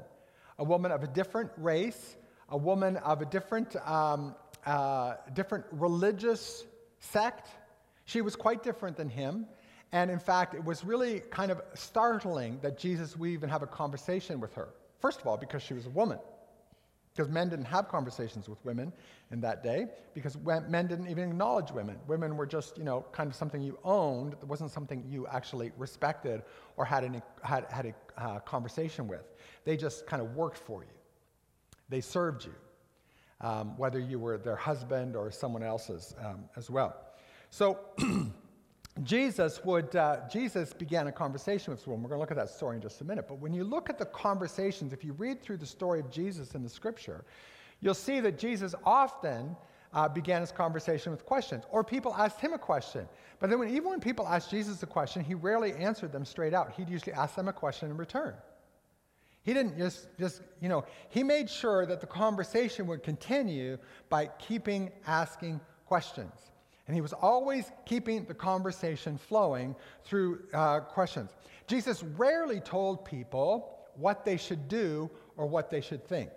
a 0.59 0.65
woman 0.65 0.93
of 0.93 1.03
a 1.03 1.09
different 1.09 1.51
race, 1.57 2.15
a 2.49 2.57
woman 2.57 2.97
of 2.99 3.23
a 3.23 3.25
different, 3.25 3.77
um, 3.87 4.35
uh, 4.67 5.15
different 5.33 5.65
religious 5.73 6.65
sect. 7.01 7.49
She 8.05 8.21
was 8.21 8.37
quite 8.37 8.63
different 8.63 8.97
than 8.97 9.09
him. 9.09 9.47
And 9.93 10.11
in 10.11 10.19
fact, 10.19 10.55
it 10.55 10.65
was 10.65 10.85
really 10.85 11.21
kind 11.31 11.51
of 11.51 11.61
startling 11.75 12.59
that 12.63 12.79
Jesus 12.79 13.17
would 13.17 13.31
even 13.31 13.49
have 13.49 13.63
a 13.63 13.67
conversation 13.67 14.41
with 14.41 14.55
her. 14.55 14.69
First 15.01 15.21
of 15.21 15.27
all, 15.27 15.37
because 15.37 15.63
she 15.63 15.75
was 15.75 15.87
a 15.87 15.91
woman 15.91 16.19
because 17.15 17.31
men 17.31 17.49
didn't 17.49 17.67
have 17.67 17.89
conversations 17.89 18.49
with 18.49 18.63
women 18.65 18.93
in 19.31 19.41
that 19.41 19.63
day 19.63 19.87
because 20.15 20.37
men 20.69 20.87
didn't 20.87 21.09
even 21.09 21.31
acknowledge 21.31 21.71
women 21.71 21.97
women 22.07 22.37
were 22.37 22.47
just 22.47 22.77
you 22.77 22.85
know 22.85 23.05
kind 23.13 23.29
of 23.29 23.37
something 23.37 23.63
you 23.63 23.79
owned 23.85 24.33
it 24.33 24.45
wasn't 24.47 24.71
something 24.71 25.05
you 25.09 25.27
actually 25.29 25.71
respected 25.77 26.43
or 26.77 26.85
had, 26.85 27.05
any, 27.05 27.23
had, 27.43 27.65
had 27.71 27.87
a 27.87 28.21
uh, 28.21 28.39
conversation 28.41 29.07
with 29.07 29.23
they 29.65 29.77
just 29.77 30.07
kind 30.07 30.21
of 30.21 30.35
worked 30.35 30.59
for 30.59 30.83
you 30.83 30.91
they 31.89 32.01
served 32.01 32.45
you 32.45 32.55
um, 33.41 33.77
whether 33.77 33.99
you 33.99 34.19
were 34.19 34.39
their 34.39 34.57
husband 34.57 35.17
or 35.17 35.31
someone 35.31 35.63
else's 35.63 36.15
um, 36.25 36.45
as 36.57 36.71
well 36.71 36.97
so 37.51 37.79
Jesus 39.03 39.65
would, 39.65 39.97
uh, 39.97 40.21
Jesus 40.31 40.73
began 40.73 41.09
a 41.09 41.13
conversation 41.13 41.73
with 41.73 41.81
this 41.81 41.87
woman. 41.87 42.05
We're 42.05 42.11
going 42.11 42.19
to 42.19 42.21
look 42.21 42.31
at 42.31 42.37
that 42.37 42.49
story 42.49 42.77
in 42.77 42.83
just 42.83 43.01
a 43.01 43.05
minute. 43.05 43.27
But 43.27 43.41
when 43.41 43.53
you 43.53 43.65
look 43.65 43.91
at 43.91 43.99
the 43.99 44.07
conversations, 44.07 44.93
if 44.93 45.05
you 45.05 45.15
read 45.15 45.43
through 45.43 45.57
the 45.57 45.67
story 45.67 45.99
of 45.99 46.11
Jesus 46.11 46.55
in 46.55 46.63
the 46.63 46.69
scripture, 46.69 47.25
you'll 47.81 47.95
see 47.95 48.21
that 48.21 48.39
Jesus 48.39 48.73
often 48.85 49.57
uh, 49.93 50.09
began 50.09 50.41
his 50.41 50.53
conversation 50.53 51.11
with 51.11 51.27
questions, 51.27 51.65
or 51.71 51.83
people 51.83 52.15
asked 52.15 52.41
him 52.41 52.53
a 52.53 52.59
question. 52.59 53.09
But 53.41 53.51
then, 53.51 53.59
when, 53.59 53.69
even 53.69 53.91
when 53.91 54.01
people 54.01 54.27
asked 54.29 54.51
Jesus 54.51 54.83
a 54.83 54.87
question, 54.87 55.23
he 55.23 55.35
rarely 55.35 55.73
answered 55.73 56.13
them 56.13 56.25
straight 56.25 56.55
out. 56.55 56.73
He'd 56.73 56.89
usually 56.89 57.13
ask 57.13 57.35
them 57.35 57.49
a 57.49 57.53
question 57.53 57.91
in 57.91 57.97
return. 57.97 58.35
He 59.45 59.53
didn't 59.53 59.77
just, 59.77 60.09
just, 60.19 60.43
you 60.61 60.69
know, 60.69 60.85
he 61.11 61.23
made 61.23 61.51
sure 61.51 61.85
that 61.87 62.01
the 62.01 62.07
conversation 62.07 62.87
would 62.87 63.03
continue 63.03 63.79
by 64.09 64.27
keeping 64.39 64.91
asking 65.07 65.61
questions. 65.87 66.33
And 66.87 66.95
he 66.95 67.03
was 67.03 67.13
always 67.13 67.71
keeping 67.87 68.25
the 68.25 68.35
conversation 68.35 69.19
flowing 69.19 69.77
through 70.03 70.41
uh, 70.53 70.81
questions. 70.81 71.31
Jesus 71.67 72.03
rarely 72.03 72.61
told 72.61 73.05
people 73.05 73.79
what 73.97 74.25
they 74.25 74.37
should 74.37 74.69
do 74.69 75.11
or 75.37 75.47
what 75.47 75.71
they 75.71 75.81
should 75.81 76.07
think. 76.07 76.31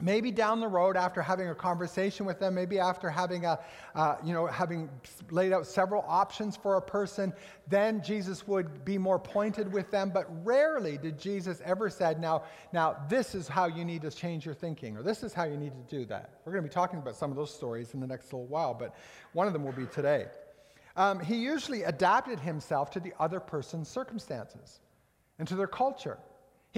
Maybe 0.00 0.30
down 0.30 0.60
the 0.60 0.68
road, 0.68 0.96
after 0.96 1.20
having 1.20 1.48
a 1.48 1.54
conversation 1.54 2.24
with 2.24 2.38
them, 2.38 2.54
maybe 2.54 2.78
after 2.78 3.10
having 3.10 3.44
a, 3.46 3.58
uh, 3.96 4.16
you 4.24 4.32
know, 4.32 4.46
having 4.46 4.88
laid 5.30 5.52
out 5.52 5.66
several 5.66 6.04
options 6.06 6.56
for 6.56 6.76
a 6.76 6.82
person, 6.82 7.32
then 7.66 8.00
Jesus 8.00 8.46
would 8.46 8.84
be 8.84 8.96
more 8.96 9.18
pointed 9.18 9.72
with 9.72 9.90
them. 9.90 10.10
But 10.10 10.26
rarely 10.46 10.98
did 10.98 11.18
Jesus 11.18 11.60
ever 11.64 11.90
said, 11.90 12.20
"Now, 12.20 12.44
now 12.72 12.96
this 13.08 13.34
is 13.34 13.48
how 13.48 13.66
you 13.66 13.84
need 13.84 14.02
to 14.02 14.10
change 14.10 14.46
your 14.46 14.54
thinking," 14.54 14.96
or 14.96 15.02
"This 15.02 15.24
is 15.24 15.34
how 15.34 15.44
you 15.44 15.56
need 15.56 15.72
to 15.72 15.96
do 15.96 16.04
that." 16.04 16.30
We're 16.44 16.52
going 16.52 16.62
to 16.62 16.68
be 16.68 16.74
talking 16.74 17.00
about 17.00 17.16
some 17.16 17.32
of 17.32 17.36
those 17.36 17.52
stories 17.52 17.94
in 17.94 18.00
the 18.00 18.06
next 18.06 18.26
little 18.26 18.46
while, 18.46 18.74
but 18.74 18.94
one 19.32 19.48
of 19.48 19.52
them 19.52 19.64
will 19.64 19.72
be 19.72 19.86
today. 19.86 20.28
Um, 20.96 21.18
he 21.20 21.36
usually 21.36 21.82
adapted 21.82 22.38
himself 22.38 22.90
to 22.90 23.00
the 23.00 23.14
other 23.18 23.40
person's 23.40 23.88
circumstances 23.88 24.80
and 25.38 25.46
to 25.48 25.56
their 25.56 25.66
culture. 25.66 26.18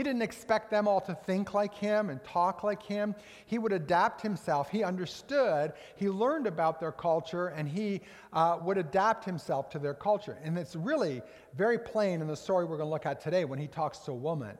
He 0.00 0.04
didn't 0.04 0.22
expect 0.22 0.70
them 0.70 0.88
all 0.88 1.02
to 1.02 1.14
think 1.14 1.52
like 1.52 1.74
him 1.74 2.08
and 2.08 2.24
talk 2.24 2.64
like 2.64 2.82
him. 2.82 3.14
He 3.44 3.58
would 3.58 3.74
adapt 3.74 4.22
himself. 4.22 4.70
He 4.70 4.82
understood, 4.82 5.74
he 5.94 6.08
learned 6.08 6.46
about 6.46 6.80
their 6.80 6.90
culture, 6.90 7.48
and 7.48 7.68
he 7.68 8.00
uh, 8.32 8.56
would 8.62 8.78
adapt 8.78 9.26
himself 9.26 9.68
to 9.72 9.78
their 9.78 9.92
culture. 9.92 10.38
And 10.42 10.56
it's 10.56 10.74
really 10.74 11.20
very 11.54 11.78
plain 11.78 12.22
in 12.22 12.28
the 12.28 12.34
story 12.34 12.64
we're 12.64 12.78
going 12.78 12.86
to 12.86 12.90
look 12.90 13.04
at 13.04 13.20
today 13.20 13.44
when 13.44 13.58
he 13.58 13.66
talks 13.66 13.98
to 13.98 14.12
a 14.12 14.14
woman. 14.14 14.56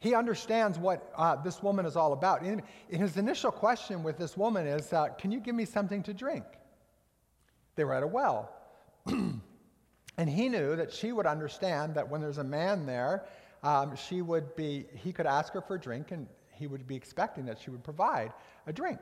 He 0.00 0.12
understands 0.12 0.76
what 0.76 1.12
uh, 1.16 1.36
this 1.36 1.62
woman 1.62 1.86
is 1.86 1.94
all 1.94 2.12
about. 2.12 2.42
In, 2.42 2.64
his 2.88 3.16
initial 3.16 3.52
question 3.52 4.02
with 4.02 4.18
this 4.18 4.36
woman 4.36 4.66
is, 4.66 4.92
uh, 4.92 5.10
Can 5.10 5.30
you 5.30 5.38
give 5.38 5.54
me 5.54 5.64
something 5.64 6.02
to 6.02 6.12
drink? 6.12 6.46
They 7.76 7.84
were 7.84 7.94
at 7.94 8.02
a 8.02 8.08
well. 8.08 8.50
and 9.06 9.40
he 10.28 10.48
knew 10.48 10.74
that 10.74 10.92
she 10.92 11.12
would 11.12 11.26
understand 11.26 11.94
that 11.94 12.08
when 12.08 12.20
there's 12.20 12.38
a 12.38 12.44
man 12.44 12.86
there, 12.86 13.24
um, 13.62 13.94
she 13.96 14.22
would 14.22 14.54
be, 14.56 14.86
he 14.94 15.12
could 15.12 15.26
ask 15.26 15.52
her 15.52 15.60
for 15.60 15.74
a 15.76 15.80
drink 15.80 16.10
and 16.10 16.26
he 16.50 16.66
would 16.66 16.86
be 16.86 16.96
expecting 16.96 17.44
that 17.46 17.58
she 17.58 17.70
would 17.70 17.82
provide 17.82 18.32
a 18.66 18.72
drink. 18.72 18.98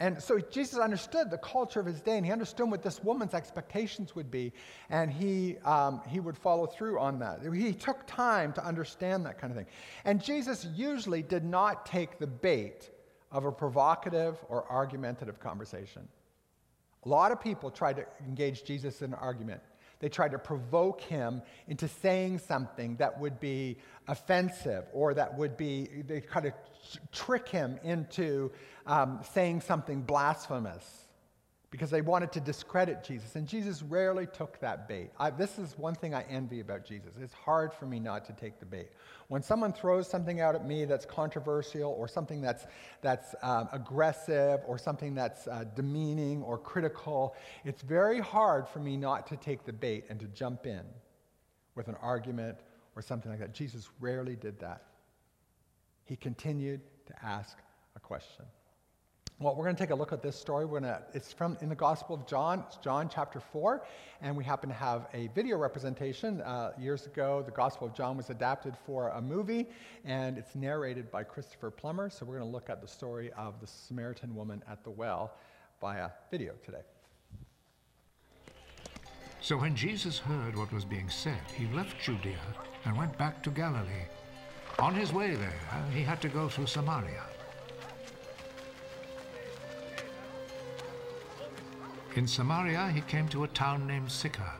And 0.00 0.20
so 0.20 0.40
Jesus 0.40 0.80
understood 0.80 1.30
the 1.30 1.38
culture 1.38 1.78
of 1.78 1.86
his 1.86 2.00
day, 2.00 2.16
and 2.16 2.26
he 2.26 2.32
understood 2.32 2.68
what 2.68 2.82
this 2.82 3.00
woman's 3.04 3.34
expectations 3.34 4.16
would 4.16 4.32
be, 4.32 4.52
and 4.90 5.12
he, 5.12 5.58
um, 5.58 6.02
he 6.08 6.18
would 6.18 6.36
follow 6.36 6.66
through 6.66 6.98
on 6.98 7.20
that. 7.20 7.38
He 7.54 7.72
took 7.72 8.04
time 8.04 8.52
to 8.54 8.66
understand 8.66 9.24
that 9.26 9.38
kind 9.38 9.52
of 9.52 9.56
thing. 9.56 9.68
And 10.04 10.20
Jesus 10.20 10.66
usually 10.74 11.22
did 11.22 11.44
not 11.44 11.86
take 11.86 12.18
the 12.18 12.26
bait 12.26 12.90
of 13.30 13.44
a 13.44 13.52
provocative 13.52 14.38
or 14.48 14.64
argumentative 14.68 15.38
conversation. 15.38 16.08
A 17.04 17.08
lot 17.08 17.30
of 17.30 17.40
people 17.40 17.70
tried 17.70 17.96
to 17.96 18.06
engage 18.26 18.64
Jesus 18.64 19.02
in 19.02 19.12
an 19.12 19.18
argument. 19.20 19.62
They 20.02 20.08
tried 20.08 20.32
to 20.32 20.38
provoke 20.38 21.00
him 21.00 21.42
into 21.68 21.86
saying 21.86 22.40
something 22.40 22.96
that 22.96 23.20
would 23.20 23.38
be 23.38 23.78
offensive 24.08 24.84
or 24.92 25.14
that 25.14 25.38
would 25.38 25.56
be, 25.56 26.02
they 26.08 26.20
tried 26.20 26.42
to 26.42 26.54
trick 27.12 27.48
him 27.48 27.78
into 27.84 28.50
um, 28.84 29.20
saying 29.32 29.60
something 29.60 30.02
blasphemous. 30.02 31.01
Because 31.72 31.88
they 31.88 32.02
wanted 32.02 32.30
to 32.30 32.38
discredit 32.38 33.02
Jesus. 33.02 33.34
And 33.34 33.48
Jesus 33.48 33.82
rarely 33.82 34.26
took 34.26 34.60
that 34.60 34.86
bait. 34.86 35.08
I, 35.18 35.30
this 35.30 35.58
is 35.58 35.76
one 35.78 35.94
thing 35.94 36.14
I 36.14 36.22
envy 36.28 36.60
about 36.60 36.84
Jesus. 36.84 37.12
It's 37.18 37.32
hard 37.32 37.72
for 37.72 37.86
me 37.86 37.98
not 37.98 38.26
to 38.26 38.34
take 38.34 38.60
the 38.60 38.66
bait. 38.66 38.90
When 39.28 39.42
someone 39.42 39.72
throws 39.72 40.06
something 40.06 40.38
out 40.42 40.54
at 40.54 40.66
me 40.66 40.84
that's 40.84 41.06
controversial 41.06 41.90
or 41.98 42.06
something 42.06 42.42
that's, 42.42 42.66
that's 43.00 43.34
um, 43.42 43.70
aggressive 43.72 44.60
or 44.66 44.76
something 44.76 45.14
that's 45.14 45.48
uh, 45.48 45.64
demeaning 45.74 46.42
or 46.42 46.58
critical, 46.58 47.34
it's 47.64 47.80
very 47.80 48.20
hard 48.20 48.68
for 48.68 48.80
me 48.80 48.98
not 48.98 49.26
to 49.28 49.38
take 49.38 49.64
the 49.64 49.72
bait 49.72 50.04
and 50.10 50.20
to 50.20 50.26
jump 50.26 50.66
in 50.66 50.82
with 51.74 51.88
an 51.88 51.96
argument 52.02 52.58
or 52.94 53.00
something 53.00 53.30
like 53.30 53.40
that. 53.40 53.54
Jesus 53.54 53.88
rarely 53.98 54.36
did 54.36 54.60
that. 54.60 54.82
He 56.04 56.16
continued 56.16 56.82
to 57.06 57.14
ask 57.24 57.56
a 57.96 58.00
question. 58.00 58.44
Well, 59.42 59.56
we're 59.56 59.64
going 59.64 59.74
to 59.74 59.82
take 59.82 59.90
a 59.90 59.94
look 59.96 60.12
at 60.12 60.22
this 60.22 60.36
story. 60.36 60.64
We're 60.66 60.78
going 60.78 60.92
to, 60.94 61.02
it's 61.14 61.32
from 61.32 61.58
in 61.60 61.68
the 61.68 61.74
Gospel 61.74 62.14
of 62.14 62.28
John. 62.28 62.62
It's 62.68 62.76
John 62.76 63.08
chapter 63.12 63.40
4. 63.40 63.84
And 64.20 64.36
we 64.36 64.44
happen 64.44 64.68
to 64.68 64.74
have 64.74 65.08
a 65.12 65.30
video 65.34 65.56
representation. 65.56 66.40
Uh, 66.42 66.70
years 66.78 67.06
ago, 67.06 67.42
the 67.44 67.50
Gospel 67.50 67.88
of 67.88 67.92
John 67.92 68.16
was 68.16 68.30
adapted 68.30 68.76
for 68.86 69.08
a 69.08 69.20
movie, 69.20 69.66
and 70.04 70.38
it's 70.38 70.54
narrated 70.54 71.10
by 71.10 71.24
Christopher 71.24 71.72
Plummer. 71.72 72.08
So 72.08 72.24
we're 72.24 72.38
going 72.38 72.48
to 72.48 72.52
look 72.52 72.70
at 72.70 72.80
the 72.80 72.86
story 72.86 73.32
of 73.36 73.60
the 73.60 73.66
Samaritan 73.66 74.32
woman 74.36 74.62
at 74.70 74.84
the 74.84 74.90
well 74.90 75.34
via 75.80 76.10
video 76.30 76.52
today. 76.64 76.82
So 79.40 79.56
when 79.56 79.74
Jesus 79.74 80.20
heard 80.20 80.56
what 80.56 80.72
was 80.72 80.84
being 80.84 81.10
said, 81.10 81.40
he 81.52 81.66
left 81.74 82.00
Judea 82.00 82.38
and 82.84 82.96
went 82.96 83.18
back 83.18 83.42
to 83.42 83.50
Galilee. 83.50 84.06
On 84.78 84.94
his 84.94 85.12
way 85.12 85.34
there, 85.34 85.60
he 85.92 86.02
had 86.02 86.22
to 86.22 86.28
go 86.28 86.48
through 86.48 86.68
Samaria. 86.68 87.24
In 92.14 92.26
Samaria, 92.26 92.90
he 92.90 93.00
came 93.00 93.26
to 93.28 93.44
a 93.44 93.48
town 93.48 93.86
named 93.86 94.12
Sychar, 94.12 94.52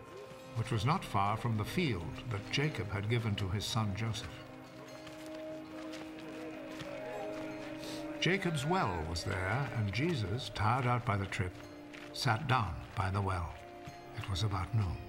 which 0.56 0.70
was 0.70 0.86
not 0.86 1.04
far 1.04 1.36
from 1.36 1.58
the 1.58 1.64
field 1.64 2.22
that 2.30 2.50
Jacob 2.50 2.90
had 2.90 3.10
given 3.10 3.34
to 3.34 3.48
his 3.50 3.64
son 3.64 3.92
Joseph. 3.94 4.26
Jacob's 8.20 8.64
well 8.64 9.04
was 9.10 9.24
there, 9.24 9.70
and 9.76 9.92
Jesus, 9.92 10.50
tired 10.54 10.86
out 10.86 11.04
by 11.04 11.18
the 11.18 11.26
trip, 11.26 11.52
sat 12.14 12.48
down 12.48 12.74
by 12.94 13.10
the 13.10 13.20
well. 13.20 13.52
It 14.16 14.30
was 14.30 14.44
about 14.44 14.74
noon. 14.74 15.01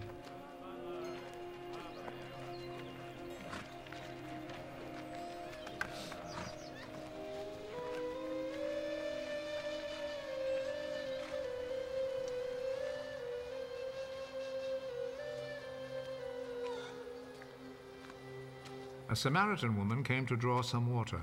A 19.13 19.15
Samaritan 19.15 19.77
woman 19.77 20.03
came 20.03 20.25
to 20.25 20.36
draw 20.36 20.63
some 20.63 20.91
water. 20.91 21.22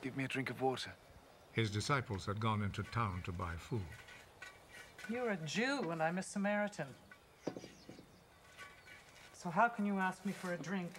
Give 0.00 0.16
me 0.16 0.22
a 0.22 0.28
drink 0.28 0.48
of 0.48 0.62
water. 0.62 0.92
His 1.50 1.68
disciples 1.68 2.24
had 2.24 2.38
gone 2.38 2.62
into 2.62 2.84
town 2.84 3.22
to 3.24 3.32
buy 3.32 3.54
food. 3.58 3.80
You're 5.10 5.30
a 5.30 5.36
Jew 5.38 5.90
and 5.90 6.00
I'm 6.00 6.18
a 6.18 6.22
Samaritan. 6.22 6.86
So 9.32 9.50
how 9.50 9.66
can 9.66 9.84
you 9.84 9.98
ask 9.98 10.24
me 10.24 10.32
for 10.32 10.52
a 10.52 10.58
drink? 10.58 10.92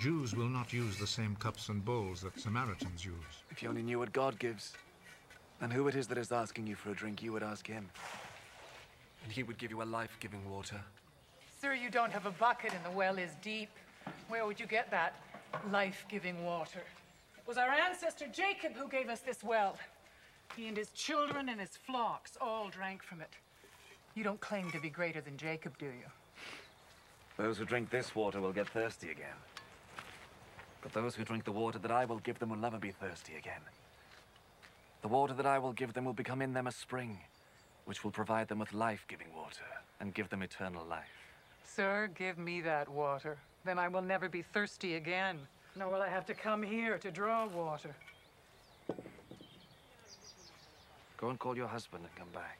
Jews 0.00 0.34
will 0.34 0.48
not 0.48 0.72
use 0.72 0.98
the 0.98 1.06
same 1.06 1.36
cups 1.36 1.68
and 1.68 1.84
bowls 1.84 2.22
that 2.22 2.40
Samaritans 2.40 3.04
use. 3.04 3.34
If 3.52 3.62
you 3.62 3.68
only 3.68 3.84
knew 3.84 4.00
what 4.00 4.12
God 4.12 4.36
gives, 4.40 4.72
and 5.60 5.72
who 5.72 5.86
it 5.86 5.94
is 5.94 6.08
that 6.08 6.18
is 6.18 6.32
asking 6.32 6.66
you 6.66 6.74
for 6.74 6.90
a 6.90 6.94
drink, 6.94 7.22
you 7.22 7.32
would 7.32 7.44
ask 7.44 7.64
him 7.68 7.88
and 9.24 9.32
he 9.32 9.42
would 9.42 9.58
give 9.58 9.70
you 9.70 9.82
a 9.82 9.84
life-giving 9.84 10.48
water. 10.48 10.80
Sir, 11.60 11.74
you 11.74 11.90
don't 11.90 12.12
have 12.12 12.26
a 12.26 12.30
bucket 12.30 12.72
and 12.74 12.84
the 12.84 12.96
well 12.96 13.18
is 13.18 13.30
deep. 13.42 13.70
Where 14.28 14.46
would 14.46 14.60
you 14.60 14.66
get 14.66 14.90
that 14.90 15.14
life-giving 15.70 16.44
water? 16.44 16.82
It 17.38 17.48
was 17.48 17.56
our 17.56 17.70
ancestor 17.70 18.26
Jacob 18.32 18.74
who 18.74 18.88
gave 18.88 19.08
us 19.08 19.20
this 19.20 19.42
well. 19.42 19.76
He 20.56 20.68
and 20.68 20.76
his 20.76 20.90
children 20.90 21.48
and 21.48 21.58
his 21.60 21.70
flocks 21.86 22.36
all 22.40 22.68
drank 22.68 23.02
from 23.02 23.20
it. 23.20 23.30
You 24.14 24.24
don't 24.24 24.40
claim 24.40 24.70
to 24.72 24.80
be 24.80 24.90
greater 24.90 25.20
than 25.20 25.36
Jacob, 25.36 25.76
do 25.78 25.86
you? 25.86 26.10
Those 27.36 27.58
who 27.58 27.64
drink 27.64 27.90
this 27.90 28.14
water 28.14 28.40
will 28.40 28.52
get 28.52 28.68
thirsty 28.68 29.10
again. 29.10 29.36
But 30.82 30.92
those 30.92 31.16
who 31.16 31.24
drink 31.24 31.44
the 31.44 31.52
water 31.52 31.78
that 31.78 31.90
I 31.90 32.04
will 32.04 32.18
give 32.18 32.38
them 32.38 32.50
will 32.50 32.56
never 32.56 32.78
be 32.78 32.90
thirsty 32.90 33.34
again. 33.36 33.60
The 35.02 35.08
water 35.08 35.34
that 35.34 35.46
I 35.46 35.58
will 35.58 35.72
give 35.72 35.94
them 35.94 36.04
will 36.04 36.12
become 36.12 36.42
in 36.42 36.52
them 36.52 36.66
a 36.66 36.72
spring, 36.72 37.18
which 37.84 38.04
will 38.04 38.10
provide 38.10 38.48
them 38.48 38.58
with 38.58 38.72
life-giving 38.72 39.28
water 39.34 39.64
and 40.00 40.14
give 40.14 40.28
them 40.28 40.42
eternal 40.42 40.84
life. 40.84 41.04
Sir, 41.64 42.10
give 42.14 42.38
me 42.38 42.60
that 42.60 42.88
water. 42.88 43.36
Then 43.64 43.78
I 43.78 43.88
will 43.88 44.02
never 44.02 44.28
be 44.28 44.42
thirsty 44.42 44.94
again, 44.94 45.38
nor 45.76 45.88
will 45.88 46.02
I 46.02 46.08
have 46.08 46.26
to 46.26 46.34
come 46.34 46.62
here 46.62 46.98
to 46.98 47.10
draw 47.10 47.46
water. 47.46 47.94
Go 51.16 51.30
and 51.30 51.38
call 51.38 51.56
your 51.56 51.68
husband 51.68 52.04
and 52.04 52.14
come 52.16 52.28
back. 52.32 52.58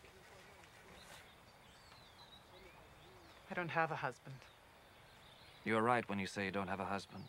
I 3.50 3.54
don't 3.54 3.68
have 3.68 3.90
a 3.90 3.96
husband. 3.96 4.36
You 5.64 5.76
are 5.76 5.82
right 5.82 6.08
when 6.08 6.18
you 6.18 6.26
say 6.26 6.44
you 6.44 6.50
don't 6.50 6.68
have 6.68 6.80
a 6.80 6.84
husband. 6.84 7.24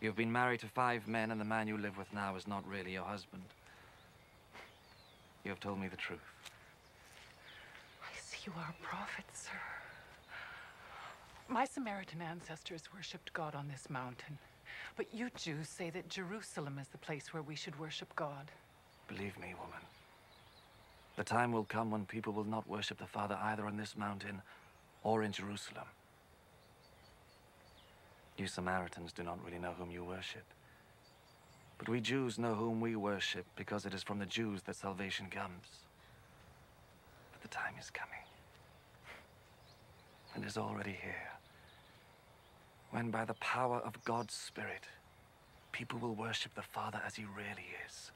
You've 0.00 0.16
been 0.16 0.32
married 0.32 0.60
to 0.60 0.66
five 0.66 1.06
men, 1.06 1.30
and 1.30 1.40
the 1.40 1.44
man 1.44 1.68
you 1.68 1.78
live 1.78 1.96
with 1.96 2.12
now 2.12 2.34
is 2.36 2.46
not 2.46 2.66
really 2.68 2.92
your 2.92 3.04
husband. 3.04 3.42
You 5.44 5.50
have 5.50 5.60
told 5.60 5.80
me 5.80 5.88
the 5.88 5.96
truth. 5.96 6.33
You 8.44 8.52
are 8.58 8.74
a 8.78 8.84
prophet, 8.84 9.24
sir. 9.32 9.50
My 11.48 11.64
Samaritan 11.64 12.20
ancestors 12.20 12.82
worshipped 12.94 13.32
God 13.32 13.54
on 13.54 13.68
this 13.68 13.88
mountain. 13.88 14.36
But 14.96 15.06
you 15.14 15.30
Jews 15.34 15.66
say 15.68 15.88
that 15.90 16.10
Jerusalem 16.10 16.78
is 16.78 16.88
the 16.88 16.98
place 16.98 17.32
where 17.32 17.42
we 17.42 17.56
should 17.56 17.78
worship 17.80 18.14
God. 18.16 18.50
Believe 19.08 19.38
me, 19.38 19.54
woman. 19.58 19.80
The 21.16 21.24
time 21.24 21.52
will 21.52 21.64
come 21.64 21.90
when 21.90 22.04
people 22.04 22.34
will 22.34 22.44
not 22.44 22.68
worship 22.68 22.98
the 22.98 23.06
Father 23.06 23.38
either 23.40 23.64
on 23.64 23.78
this 23.78 23.96
mountain 23.96 24.42
or 25.02 25.22
in 25.22 25.32
Jerusalem. 25.32 25.86
You 28.36 28.46
Samaritans 28.46 29.12
do 29.12 29.22
not 29.22 29.38
really 29.42 29.58
know 29.58 29.72
whom 29.78 29.90
you 29.90 30.04
worship. 30.04 30.44
But 31.78 31.88
we 31.88 32.00
Jews 32.00 32.38
know 32.38 32.54
whom 32.54 32.80
we 32.82 32.94
worship 32.94 33.46
because 33.56 33.86
it 33.86 33.94
is 33.94 34.02
from 34.02 34.18
the 34.18 34.26
Jews 34.26 34.62
that 34.62 34.76
salvation 34.76 35.28
comes. 35.30 35.86
But 37.32 37.40
the 37.40 37.48
time 37.48 37.74
is 37.80 37.88
coming 37.88 38.23
and 40.34 40.44
is 40.44 40.56
already 40.56 40.98
here. 41.02 41.30
When 42.90 43.10
by 43.10 43.24
the 43.24 43.34
power 43.34 43.78
of 43.78 44.02
God's 44.04 44.34
Spirit, 44.34 44.84
people 45.72 45.98
will 45.98 46.14
worship 46.14 46.54
the 46.54 46.62
Father 46.62 47.00
as 47.04 47.16
he 47.16 47.24
really 47.24 47.68
is, 47.86 48.12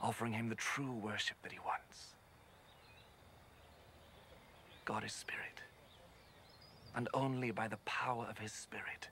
offering 0.00 0.32
him 0.32 0.48
the 0.48 0.54
true 0.54 0.92
worship 0.92 1.36
that 1.42 1.52
he 1.52 1.58
wants. 1.58 2.14
God 4.84 5.04
is 5.04 5.12
Spirit, 5.12 5.60
and 6.94 7.08
only 7.14 7.50
by 7.50 7.68
the 7.68 7.78
power 7.84 8.26
of 8.28 8.38
his 8.38 8.52
Spirit 8.52 9.08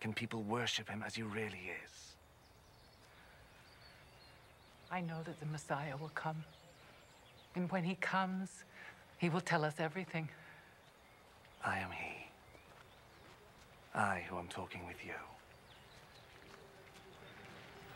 can 0.00 0.12
people 0.12 0.42
worship 0.42 0.88
him 0.88 1.02
as 1.06 1.14
he 1.14 1.22
really 1.22 1.70
is. 1.84 2.14
I 4.90 5.00
know 5.00 5.22
that 5.24 5.38
the 5.38 5.46
Messiah 5.46 5.96
will 5.96 6.10
come. 6.14 6.42
And 7.54 7.70
when 7.70 7.84
he 7.84 7.94
comes, 7.96 8.64
he 9.18 9.28
will 9.28 9.40
tell 9.40 9.64
us 9.64 9.74
everything. 9.78 10.28
I 11.64 11.78
am 11.78 11.90
he. 11.90 12.26
I 13.94 14.24
who 14.28 14.38
am 14.38 14.48
talking 14.48 14.86
with 14.86 15.04
you. 15.04 15.12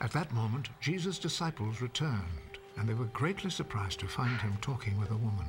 At 0.00 0.12
that 0.12 0.32
moment, 0.32 0.68
Jesus' 0.80 1.18
disciples 1.18 1.80
returned, 1.80 2.58
and 2.76 2.88
they 2.88 2.94
were 2.94 3.06
greatly 3.06 3.50
surprised 3.50 4.00
to 4.00 4.08
find 4.08 4.40
him 4.40 4.56
talking 4.60 4.98
with 4.98 5.10
a 5.10 5.16
woman. 5.16 5.46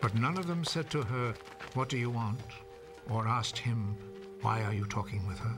But 0.00 0.14
none 0.14 0.38
of 0.38 0.46
them 0.46 0.64
said 0.64 0.90
to 0.90 1.02
her, 1.02 1.34
What 1.74 1.88
do 1.88 1.98
you 1.98 2.10
want? 2.10 2.40
or 3.08 3.26
asked 3.26 3.58
him, 3.58 3.96
Why 4.40 4.62
are 4.64 4.72
you 4.72 4.86
talking 4.86 5.26
with 5.26 5.38
her? 5.38 5.56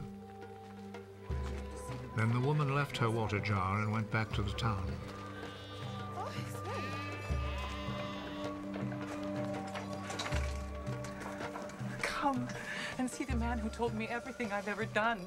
Then 2.16 2.32
the 2.32 2.40
woman 2.40 2.75
left 2.75 2.97
her 2.99 3.11
water 3.11 3.40
jar 3.40 3.80
and 3.80 3.92
went 3.92 4.11
back 4.11 4.32
to 4.32 4.42
the 4.42 4.52
town. 4.52 4.90
And 13.12 13.19
see 13.19 13.31
the 13.31 13.38
man 13.38 13.59
who 13.59 13.69
told 13.69 13.95
me 13.95 14.07
everything 14.09 14.50
I've 14.52 14.69
ever 14.69 14.85
done. 14.87 15.21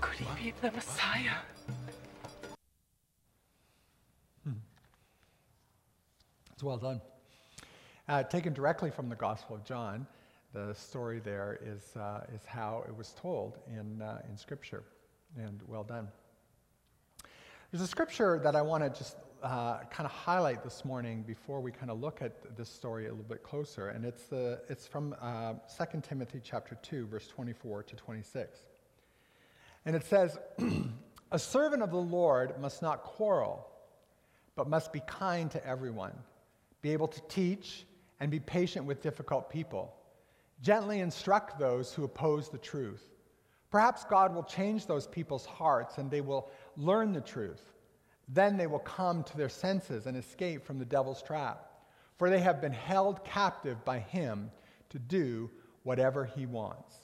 Could 0.00 0.18
he 0.18 0.50
be 0.50 0.54
the 0.60 0.70
Messiah? 0.72 1.36
Hmm. 4.44 4.52
It's 6.52 6.62
well 6.62 6.76
done. 6.76 7.00
Uh, 8.08 8.22
taken 8.24 8.52
directly 8.52 8.90
from 8.90 9.08
the 9.08 9.14
Gospel 9.14 9.56
of 9.56 9.64
John, 9.64 10.06
the 10.52 10.74
story 10.74 11.20
there 11.20 11.58
is, 11.64 11.96
uh, 11.96 12.24
is 12.34 12.44
how 12.44 12.84
it 12.86 12.94
was 12.94 13.14
told 13.20 13.58
in, 13.68 14.02
uh, 14.02 14.20
in 14.28 14.36
Scripture. 14.36 14.84
and 15.36 15.60
well 15.66 15.82
done. 15.82 16.06
There's 17.72 17.82
a 17.82 17.88
scripture 17.88 18.40
that 18.44 18.54
I 18.54 18.62
want 18.62 18.84
to 18.84 18.90
just 18.90 19.16
uh, 19.44 19.84
kind 19.90 20.06
of 20.06 20.12
highlight 20.12 20.64
this 20.64 20.84
morning 20.84 21.22
before 21.22 21.60
we 21.60 21.70
kind 21.70 21.90
of 21.90 22.00
look 22.00 22.22
at 22.22 22.56
this 22.56 22.68
story 22.68 23.06
a 23.06 23.10
little 23.10 23.24
bit 23.24 23.42
closer, 23.42 23.88
and 23.88 24.04
it's, 24.04 24.24
the, 24.24 24.60
it's 24.70 24.86
from 24.86 25.14
uh, 25.20 25.52
2 25.92 26.00
Timothy 26.00 26.40
chapter 26.42 26.78
2, 26.82 27.06
verse 27.06 27.28
24 27.28 27.82
to 27.82 27.96
26. 27.96 28.58
And 29.84 29.94
it 29.94 30.04
says, 30.04 30.38
A 31.30 31.38
servant 31.38 31.82
of 31.82 31.90
the 31.90 31.96
Lord 31.96 32.58
must 32.58 32.80
not 32.80 33.02
quarrel, 33.02 33.66
but 34.56 34.68
must 34.68 34.92
be 34.92 35.00
kind 35.06 35.50
to 35.50 35.66
everyone, 35.66 36.14
be 36.80 36.92
able 36.92 37.08
to 37.08 37.20
teach, 37.28 37.84
and 38.20 38.30
be 38.30 38.40
patient 38.40 38.86
with 38.86 39.02
difficult 39.02 39.50
people. 39.50 39.94
Gently 40.62 41.00
instruct 41.00 41.58
those 41.58 41.92
who 41.92 42.04
oppose 42.04 42.48
the 42.48 42.58
truth. 42.58 43.04
Perhaps 43.70 44.04
God 44.04 44.34
will 44.34 44.44
change 44.44 44.86
those 44.86 45.06
people's 45.06 45.44
hearts 45.44 45.98
and 45.98 46.10
they 46.10 46.20
will 46.22 46.48
learn 46.76 47.12
the 47.12 47.20
truth. 47.20 47.73
Then 48.28 48.56
they 48.56 48.66
will 48.66 48.78
come 48.78 49.22
to 49.24 49.36
their 49.36 49.48
senses 49.48 50.06
and 50.06 50.16
escape 50.16 50.64
from 50.64 50.78
the 50.78 50.84
devil's 50.84 51.22
trap, 51.22 51.70
for 52.16 52.30
they 52.30 52.40
have 52.40 52.60
been 52.60 52.72
held 52.72 53.24
captive 53.24 53.84
by 53.84 53.98
him 53.98 54.50
to 54.90 54.98
do 54.98 55.50
whatever 55.82 56.24
he 56.24 56.46
wants. 56.46 56.96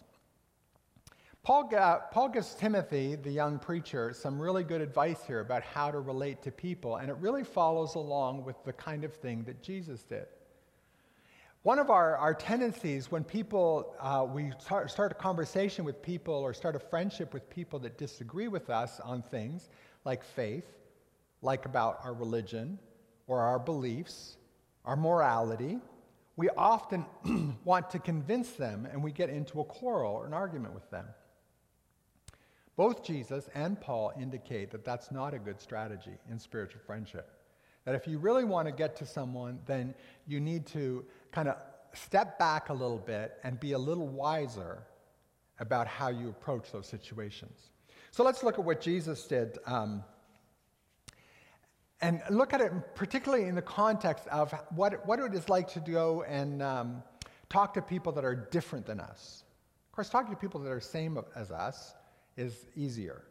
Paul, 1.43 1.71
Paul 2.13 2.29
gives 2.29 2.55
Timothy, 2.55 3.17
the 3.17 3.31
young 3.31 3.59
preacher, 3.59 4.13
some 4.13 4.41
really 4.41 4.63
good 4.63 4.83
advice 4.83 5.25
here 5.27 5.41
about 5.41 5.63
how 5.63 5.91
to 5.91 5.99
relate 5.99 6.43
to 6.43 6.51
people, 6.51 6.97
and 6.97 7.09
it 7.09 7.17
really 7.17 7.45
follows 7.45 7.95
along 7.95 8.45
with 8.45 8.63
the 8.65 8.75
kind 8.75 9.05
of 9.05 9.15
thing 9.15 9.45
that 9.45 9.63
Jesus 9.63 10.03
did. 10.03 10.27
One 11.63 11.79
of 11.79 11.91
our, 11.91 12.17
our 12.17 12.33
tendencies 12.33 13.11
when 13.11 13.25
people, 13.25 13.95
uh, 14.01 14.27
we 14.31 14.53
start, 14.59 14.91
start 14.91 15.13
a 15.13 15.15
conversation 15.15 15.85
with 15.85 16.01
people 16.01 16.35
or 16.35 16.55
start 16.55 16.75
a 16.75 16.79
friendship 16.79 17.35
with 17.35 17.49
people 17.51 17.79
that 17.81 17.99
disagree 17.99 18.49
with 18.49 18.71
us 18.71 18.99
on 19.01 19.21
things 19.21 19.69
like 20.05 20.25
faith, 20.25 20.65
like 21.43 21.67
about 21.67 22.01
our 22.05 22.13
religion 22.13 22.79
or 23.27 23.41
our 23.41 23.59
beliefs, 23.59 24.37
our 24.85 24.97
morality, 24.97 25.79
we 26.37 26.49
often 26.51 27.05
want 27.65 27.91
to 27.91 27.99
convince 27.99 28.51
them 28.53 28.89
and 28.91 29.03
we 29.03 29.13
get 29.13 29.31
into 29.31 29.61
a 29.61 29.65
quarrel 29.65 30.15
or 30.15 30.27
an 30.27 30.33
argument 30.33 30.75
with 30.75 30.91
them. 30.91 31.07
Both 32.77 33.05
Jesus 33.05 33.49
and 33.55 33.79
Paul 33.79 34.13
indicate 34.19 34.71
that 34.71 34.85
that's 34.85 35.11
not 35.11 35.35
a 35.35 35.39
good 35.39 35.61
strategy 35.61 36.17
in 36.31 36.39
spiritual 36.39 36.81
friendship. 36.87 37.31
That 37.85 37.95
if 37.95 38.07
you 38.07 38.19
really 38.19 38.45
want 38.45 38.69
to 38.69 38.73
get 38.73 38.97
to 38.97 39.07
someone, 39.07 39.59
then 39.67 39.95
you 40.27 40.41
need 40.41 40.67
to 40.69 41.05
kind 41.31 41.49
of 41.49 41.57
step 41.93 42.39
back 42.39 42.69
a 42.69 42.73
little 42.73 42.99
bit 42.99 43.39
and 43.45 43.59
be 43.61 43.73
a 43.73 43.79
little 43.79 44.09
wiser 44.09 44.83
about 45.59 45.87
how 45.87 46.09
you 46.09 46.31
approach 46.31 46.73
those 46.73 46.87
situations. 46.87 47.71
So 48.13 48.25
let's 48.25 48.43
look 48.43 48.59
at 48.59 48.65
what 48.65 48.81
Jesus 48.81 49.27
did. 49.27 49.59
Um, 49.67 50.03
and 52.03 52.23
look 52.31 52.53
at 52.53 52.61
it 52.61 52.73
particularly 52.95 53.45
in 53.45 53.55
the 53.55 53.63
context 53.63 54.27
of 54.29 54.53
what, 54.75 55.07
what 55.07 55.19
it 55.21 55.35
is 55.35 55.49
like 55.49 55.69
to 55.73 55.81
go 55.81 56.23
and 56.23 56.63
um, 56.63 57.03
talk 57.49 57.75
to 57.75 57.83
people 57.83 58.13
that 58.13 58.25
are 58.25 58.35
different 58.35 58.87
than 58.87 59.01
us. 59.01 59.45
Of 59.91 59.97
course, 59.97 60.09
talking 60.09 60.31
to 60.31 60.41
people 60.41 60.61
that 60.61 60.71
are 60.71 60.81
same 60.81 61.19
as 61.37 61.51
us 61.51 61.95
is 62.37 62.67
easier. 62.77 63.25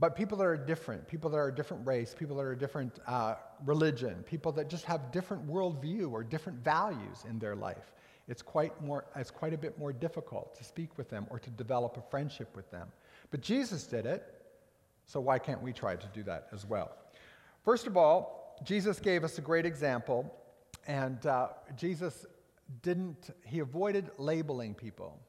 But 0.00 0.14
people 0.14 0.38
that 0.38 0.44
are 0.44 0.56
different, 0.56 1.08
people 1.08 1.28
that 1.30 1.38
are 1.38 1.48
a 1.48 1.54
different 1.54 1.86
race, 1.86 2.14
people 2.16 2.36
that 2.36 2.42
are 2.42 2.52
a 2.52 2.58
different 2.58 3.00
uh, 3.06 3.34
religion, 3.66 4.22
people 4.24 4.52
that 4.52 4.70
just 4.70 4.84
have 4.84 5.10
different 5.10 5.46
worldview 5.48 6.12
or 6.12 6.22
different 6.22 6.62
values 6.62 7.24
in 7.28 7.40
their 7.40 7.56
life, 7.56 7.92
it's 8.28 8.42
quite, 8.42 8.80
more, 8.82 9.06
it's 9.16 9.30
quite 9.30 9.54
a 9.54 9.58
bit 9.58 9.76
more 9.78 9.92
difficult 9.92 10.56
to 10.58 10.64
speak 10.64 10.96
with 10.96 11.08
them 11.08 11.26
or 11.30 11.38
to 11.40 11.50
develop 11.50 11.96
a 11.96 12.10
friendship 12.10 12.54
with 12.54 12.70
them. 12.70 12.88
But 13.30 13.40
Jesus 13.40 13.86
did 13.86 14.06
it, 14.06 14.22
so 15.04 15.18
why 15.18 15.38
can't 15.38 15.62
we 15.62 15.72
try 15.72 15.96
to 15.96 16.06
do 16.14 16.22
that 16.24 16.48
as 16.52 16.64
well? 16.64 16.92
First 17.68 17.86
of 17.86 17.98
all, 17.98 18.56
Jesus 18.64 18.98
gave 18.98 19.24
us 19.24 19.36
a 19.36 19.42
great 19.42 19.66
example, 19.66 20.34
and 20.86 21.26
uh, 21.26 21.48
Jesus 21.76 22.24
didn't, 22.80 23.28
he 23.44 23.58
avoided 23.58 24.10
labeling 24.16 24.72
people. 24.72 25.20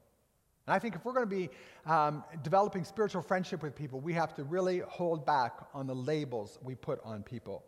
And 0.65 0.73
I 0.73 0.79
think 0.79 0.95
if 0.95 1.03
we're 1.03 1.11
going 1.11 1.29
to 1.29 1.35
be 1.35 1.49
um, 1.85 2.23
developing 2.41 2.85
spiritual 2.85 3.23
friendship 3.23 3.61
with 3.61 3.75
people, 3.75 3.99
we 3.99 4.13
have 4.13 4.33
to 4.35 4.45
really 4.45 4.79
hold 4.87 5.25
back 5.25 5.51
on 5.73 5.85
the 5.85 5.93
labels 5.93 6.57
we 6.63 6.75
put 6.75 7.01
on 7.03 7.23
people. 7.23 7.65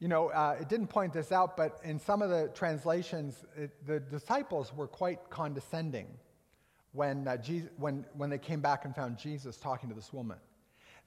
You 0.00 0.08
know, 0.08 0.30
uh, 0.30 0.56
it 0.60 0.68
didn't 0.68 0.88
point 0.88 1.12
this 1.12 1.30
out, 1.30 1.56
but 1.56 1.78
in 1.84 2.00
some 2.00 2.22
of 2.22 2.30
the 2.30 2.50
translations, 2.54 3.44
it, 3.56 3.70
the 3.86 4.00
disciples 4.00 4.74
were 4.74 4.88
quite 4.88 5.30
condescending 5.30 6.08
when, 6.90 7.28
uh, 7.28 7.36
Jesus, 7.36 7.70
when, 7.76 8.04
when 8.14 8.30
they 8.30 8.38
came 8.38 8.60
back 8.60 8.84
and 8.84 8.96
found 8.96 9.16
Jesus 9.16 9.56
talking 9.56 9.88
to 9.90 9.94
this 9.94 10.12
woman. 10.12 10.38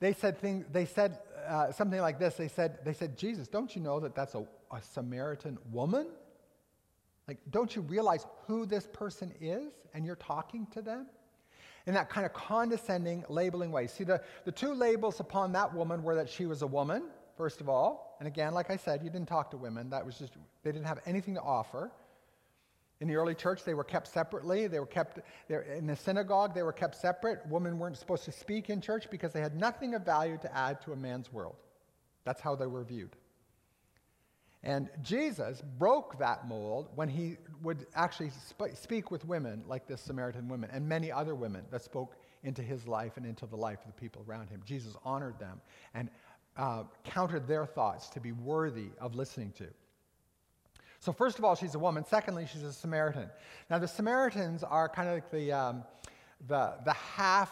They 0.00 0.14
said, 0.14 0.38
thing, 0.38 0.64
they 0.72 0.86
said 0.86 1.18
uh, 1.46 1.72
something 1.72 2.00
like 2.00 2.18
this. 2.18 2.34
They 2.34 2.48
said, 2.48 2.78
they 2.84 2.94
said, 2.94 3.16
Jesus, 3.16 3.48
don't 3.48 3.74
you 3.76 3.82
know 3.82 4.00
that 4.00 4.14
that's 4.14 4.34
a, 4.34 4.46
a 4.72 4.80
Samaritan 4.82 5.58
woman? 5.70 6.06
Like, 7.28 7.38
don't 7.50 7.74
you 7.76 7.82
realize 7.82 8.26
who 8.46 8.66
this 8.66 8.88
person 8.92 9.32
is 9.40 9.72
and 9.94 10.04
you're 10.04 10.16
talking 10.16 10.66
to 10.72 10.82
them? 10.82 11.06
In 11.86 11.94
that 11.94 12.10
kind 12.10 12.26
of 12.26 12.32
condescending, 12.32 13.24
labeling 13.28 13.72
way. 13.72 13.86
See, 13.86 14.04
the, 14.04 14.22
the 14.44 14.52
two 14.52 14.74
labels 14.74 15.20
upon 15.20 15.52
that 15.52 15.74
woman 15.74 16.02
were 16.02 16.14
that 16.14 16.28
she 16.28 16.46
was 16.46 16.62
a 16.62 16.66
woman, 16.66 17.04
first 17.36 17.60
of 17.60 17.68
all. 17.68 18.16
And 18.18 18.26
again, 18.26 18.52
like 18.52 18.70
I 18.70 18.76
said, 18.76 19.02
you 19.02 19.10
didn't 19.10 19.28
talk 19.28 19.50
to 19.52 19.56
women. 19.56 19.90
That 19.90 20.04
was 20.04 20.18
just, 20.18 20.32
they 20.62 20.72
didn't 20.72 20.86
have 20.86 21.00
anything 21.06 21.34
to 21.34 21.40
offer. 21.40 21.90
In 23.00 23.08
the 23.08 23.16
early 23.16 23.34
church, 23.34 23.64
they 23.64 23.72
were 23.72 23.84
kept 23.84 24.08
separately. 24.08 24.66
They 24.66 24.78
were 24.78 24.86
kept 24.86 25.20
in 25.48 25.86
the 25.86 25.96
synagogue. 25.96 26.54
They 26.54 26.62
were 26.62 26.72
kept 26.72 26.96
separate. 26.96 27.40
Women 27.48 27.78
weren't 27.78 27.96
supposed 27.96 28.24
to 28.26 28.32
speak 28.32 28.68
in 28.68 28.82
church 28.82 29.08
because 29.10 29.32
they 29.32 29.40
had 29.40 29.56
nothing 29.56 29.94
of 29.94 30.04
value 30.04 30.38
to 30.42 30.56
add 30.56 30.82
to 30.82 30.92
a 30.92 30.96
man's 30.96 31.32
world. 31.32 31.56
That's 32.24 32.42
how 32.42 32.54
they 32.54 32.66
were 32.66 32.84
viewed. 32.84 33.16
And 34.62 34.90
Jesus 35.02 35.62
broke 35.78 36.18
that 36.18 36.46
mold 36.46 36.90
when 36.94 37.08
he 37.08 37.38
would 37.62 37.86
actually 37.94 38.30
sp- 38.44 38.76
speak 38.76 39.10
with 39.10 39.24
women 39.24 39.64
like 39.66 39.86
this 39.86 40.02
Samaritan 40.02 40.48
woman 40.48 40.68
and 40.70 40.86
many 40.86 41.10
other 41.10 41.34
women 41.34 41.64
that 41.70 41.82
spoke 41.82 42.16
into 42.42 42.62
his 42.62 42.86
life 42.86 43.16
and 43.16 43.24
into 43.24 43.46
the 43.46 43.56
life 43.56 43.78
of 43.80 43.86
the 43.86 44.00
people 44.00 44.22
around 44.28 44.50
him. 44.50 44.60
Jesus 44.66 44.94
honored 45.02 45.38
them 45.38 45.62
and 45.94 46.10
uh, 46.58 46.84
counted 47.04 47.48
their 47.48 47.64
thoughts 47.64 48.10
to 48.10 48.20
be 48.20 48.32
worthy 48.32 48.90
of 49.00 49.14
listening 49.14 49.52
to. 49.52 49.68
So, 51.00 51.12
first 51.12 51.38
of 51.38 51.44
all, 51.44 51.54
she's 51.54 51.74
a 51.74 51.78
woman. 51.78 52.04
Secondly, 52.04 52.46
she's 52.50 52.62
a 52.62 52.74
Samaritan. 52.74 53.30
Now, 53.70 53.78
the 53.78 53.88
Samaritans 53.88 54.62
are 54.62 54.86
kind 54.86 55.08
of 55.08 55.14
like 55.14 55.30
the, 55.30 55.50
um, 55.50 55.84
the, 56.46 56.74
the 56.84 56.92
half 56.92 57.50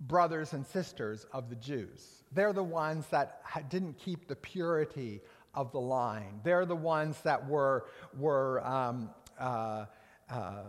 brothers 0.00 0.52
and 0.52 0.66
sisters 0.66 1.26
of 1.32 1.48
the 1.48 1.54
Jews. 1.54 2.24
They're 2.32 2.52
the 2.52 2.62
ones 2.62 3.06
that 3.12 3.42
didn't 3.70 3.98
keep 3.98 4.26
the 4.26 4.34
purity 4.34 5.20
of 5.54 5.70
the 5.70 5.80
line. 5.80 6.40
They're 6.42 6.66
the 6.66 6.76
ones 6.76 7.20
that 7.22 7.48
were, 7.48 7.86
were 8.18 8.66
um, 8.66 9.10
uh, 9.38 9.86
uh, 10.28 10.62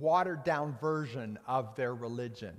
watered 0.00 0.42
down 0.42 0.76
version 0.80 1.38
of 1.46 1.76
their 1.76 1.94
religion. 1.94 2.58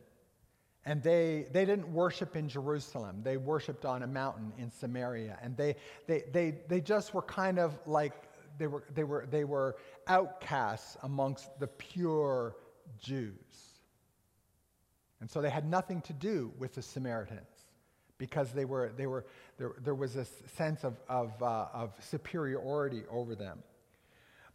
And 0.85 1.01
they, 1.01 1.47
they 1.51 1.65
didn't 1.65 1.87
worship 1.87 2.35
in 2.35 2.49
Jerusalem. 2.49 3.21
They 3.23 3.37
worshiped 3.37 3.85
on 3.85 4.03
a 4.03 4.07
mountain 4.07 4.51
in 4.57 4.69
Samaria. 4.69 5.37
And 5.41 5.55
they, 5.55 5.75
they, 6.07 6.23
they, 6.31 6.55
they 6.67 6.81
just 6.81 7.13
were 7.13 7.21
kind 7.21 7.57
of 7.57 7.77
like, 7.85 8.13
they 8.57 8.67
were, 8.67 8.83
they, 8.93 9.03
were, 9.03 9.25
they 9.29 9.45
were 9.45 9.77
outcasts 10.07 10.97
amongst 11.03 11.57
the 11.59 11.67
pure 11.67 12.55
Jews. 12.99 13.33
And 15.21 15.31
so 15.31 15.41
they 15.41 15.49
had 15.49 15.69
nothing 15.69 16.01
to 16.01 16.13
do 16.13 16.51
with 16.59 16.75
the 16.75 16.81
Samaritans 16.81 17.47
because 18.17 18.51
they 18.51 18.65
were, 18.65 18.91
they 18.97 19.07
were, 19.07 19.25
there, 19.57 19.71
there 19.81 19.95
was 19.95 20.17
a 20.17 20.25
sense 20.57 20.83
of, 20.83 20.99
of, 21.07 21.31
uh, 21.41 21.67
of 21.73 21.93
superiority 22.01 23.03
over 23.09 23.35
them. 23.35 23.63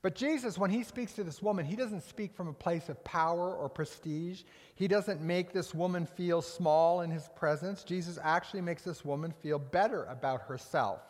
But 0.00 0.14
Jesus, 0.14 0.56
when 0.56 0.70
he 0.70 0.84
speaks 0.84 1.12
to 1.14 1.24
this 1.24 1.42
woman, 1.42 1.66
he 1.66 1.74
doesn't 1.74 2.02
speak 2.02 2.32
from 2.32 2.46
a 2.46 2.52
place 2.52 2.88
of 2.88 3.02
power 3.02 3.54
or 3.54 3.68
prestige. 3.68 4.42
He 4.76 4.86
doesn't 4.86 5.20
make 5.20 5.52
this 5.52 5.74
woman 5.74 6.06
feel 6.06 6.40
small 6.40 7.00
in 7.00 7.10
his 7.10 7.28
presence. 7.34 7.82
Jesus 7.82 8.18
actually 8.22 8.60
makes 8.60 8.82
this 8.82 9.04
woman 9.04 9.32
feel 9.42 9.58
better 9.58 10.04
about 10.04 10.42
herself. 10.42 11.00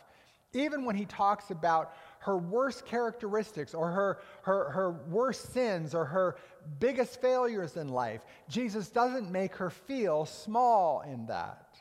Even 0.54 0.86
when 0.86 0.96
he 0.96 1.04
talks 1.04 1.50
about 1.50 1.92
her 2.20 2.38
worst 2.38 2.86
characteristics 2.86 3.74
or 3.74 3.90
her, 3.90 4.20
her, 4.42 4.70
her 4.70 4.90
worst 4.90 5.52
sins 5.52 5.94
or 5.94 6.06
her 6.06 6.36
biggest 6.80 7.20
failures 7.20 7.76
in 7.76 7.88
life, 7.88 8.22
Jesus 8.48 8.88
doesn't 8.88 9.30
make 9.30 9.54
her 9.56 9.68
feel 9.68 10.24
small 10.24 11.02
in 11.02 11.26
that. 11.26 11.76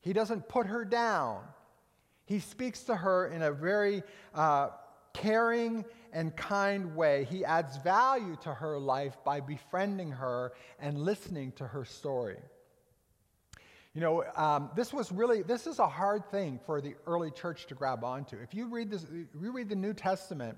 He 0.00 0.12
doesn't 0.12 0.48
put 0.48 0.66
her 0.66 0.84
down. 0.84 1.42
He 2.26 2.40
speaks 2.40 2.82
to 2.84 2.96
her 2.96 3.28
in 3.28 3.42
a 3.42 3.52
very 3.52 4.02
uh, 4.34 4.70
caring 5.12 5.84
and 6.12 6.34
kind 6.36 6.96
way. 6.96 7.26
He 7.30 7.44
adds 7.44 7.76
value 7.78 8.36
to 8.42 8.54
her 8.54 8.78
life 8.78 9.16
by 9.24 9.40
befriending 9.40 10.10
her 10.12 10.52
and 10.78 10.98
listening 10.98 11.52
to 11.52 11.66
her 11.66 11.84
story. 11.84 12.38
You 13.94 14.00
know, 14.00 14.24
um, 14.36 14.70
this 14.76 14.92
was 14.92 15.10
really, 15.10 15.42
this 15.42 15.66
is 15.66 15.78
a 15.78 15.86
hard 15.88 16.30
thing 16.30 16.60
for 16.64 16.80
the 16.80 16.94
early 17.06 17.30
church 17.30 17.66
to 17.66 17.74
grab 17.74 18.04
onto. 18.04 18.36
If 18.36 18.54
you 18.54 18.68
read 18.68 18.90
this, 18.90 19.06
you 19.10 19.50
read 19.50 19.68
the 19.68 19.76
New 19.76 19.92
Testament, 19.92 20.56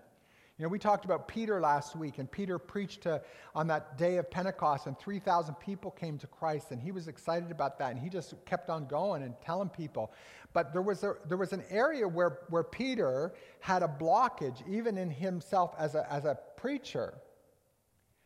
You 0.61 0.67
know, 0.67 0.69
we 0.69 0.79
talked 0.79 1.07
about 1.07 1.27
Peter 1.27 1.59
last 1.59 1.97
week, 1.97 2.19
and 2.19 2.31
Peter 2.31 2.59
preached 2.59 3.05
to, 3.05 3.23
on 3.55 3.67
that 3.69 3.97
day 3.97 4.19
of 4.19 4.31
Pentecost, 4.31 4.87
and 4.87 4.99
3,000 4.99 5.55
people 5.55 5.91
came 5.91 6.19
to 6.19 6.27
Christ, 6.27 6.71
and 6.71 6.79
he 6.79 6.93
was 6.93 7.09
excited 7.09 7.51
about 7.51 7.79
that, 7.79 7.93
and 7.93 7.99
he 7.99 8.11
just 8.11 8.35
kept 8.45 8.69
on 8.69 8.87
going 8.87 9.23
and 9.23 9.35
telling 9.41 9.71
people. 9.71 10.13
But 10.53 10.75
there 10.75 10.83
was, 10.83 11.03
a, 11.03 11.15
there 11.27 11.39
was 11.39 11.55
an 11.55 11.65
area 11.71 12.07
where, 12.07 12.41
where 12.51 12.63
Peter 12.63 13.33
had 13.61 13.83
a 13.83 13.89
blockage, 13.89 14.63
even 14.69 14.99
in 14.99 15.09
himself 15.09 15.75
as 15.79 15.95
a, 15.95 16.07
as 16.13 16.27
a 16.27 16.39
preacher. 16.59 17.15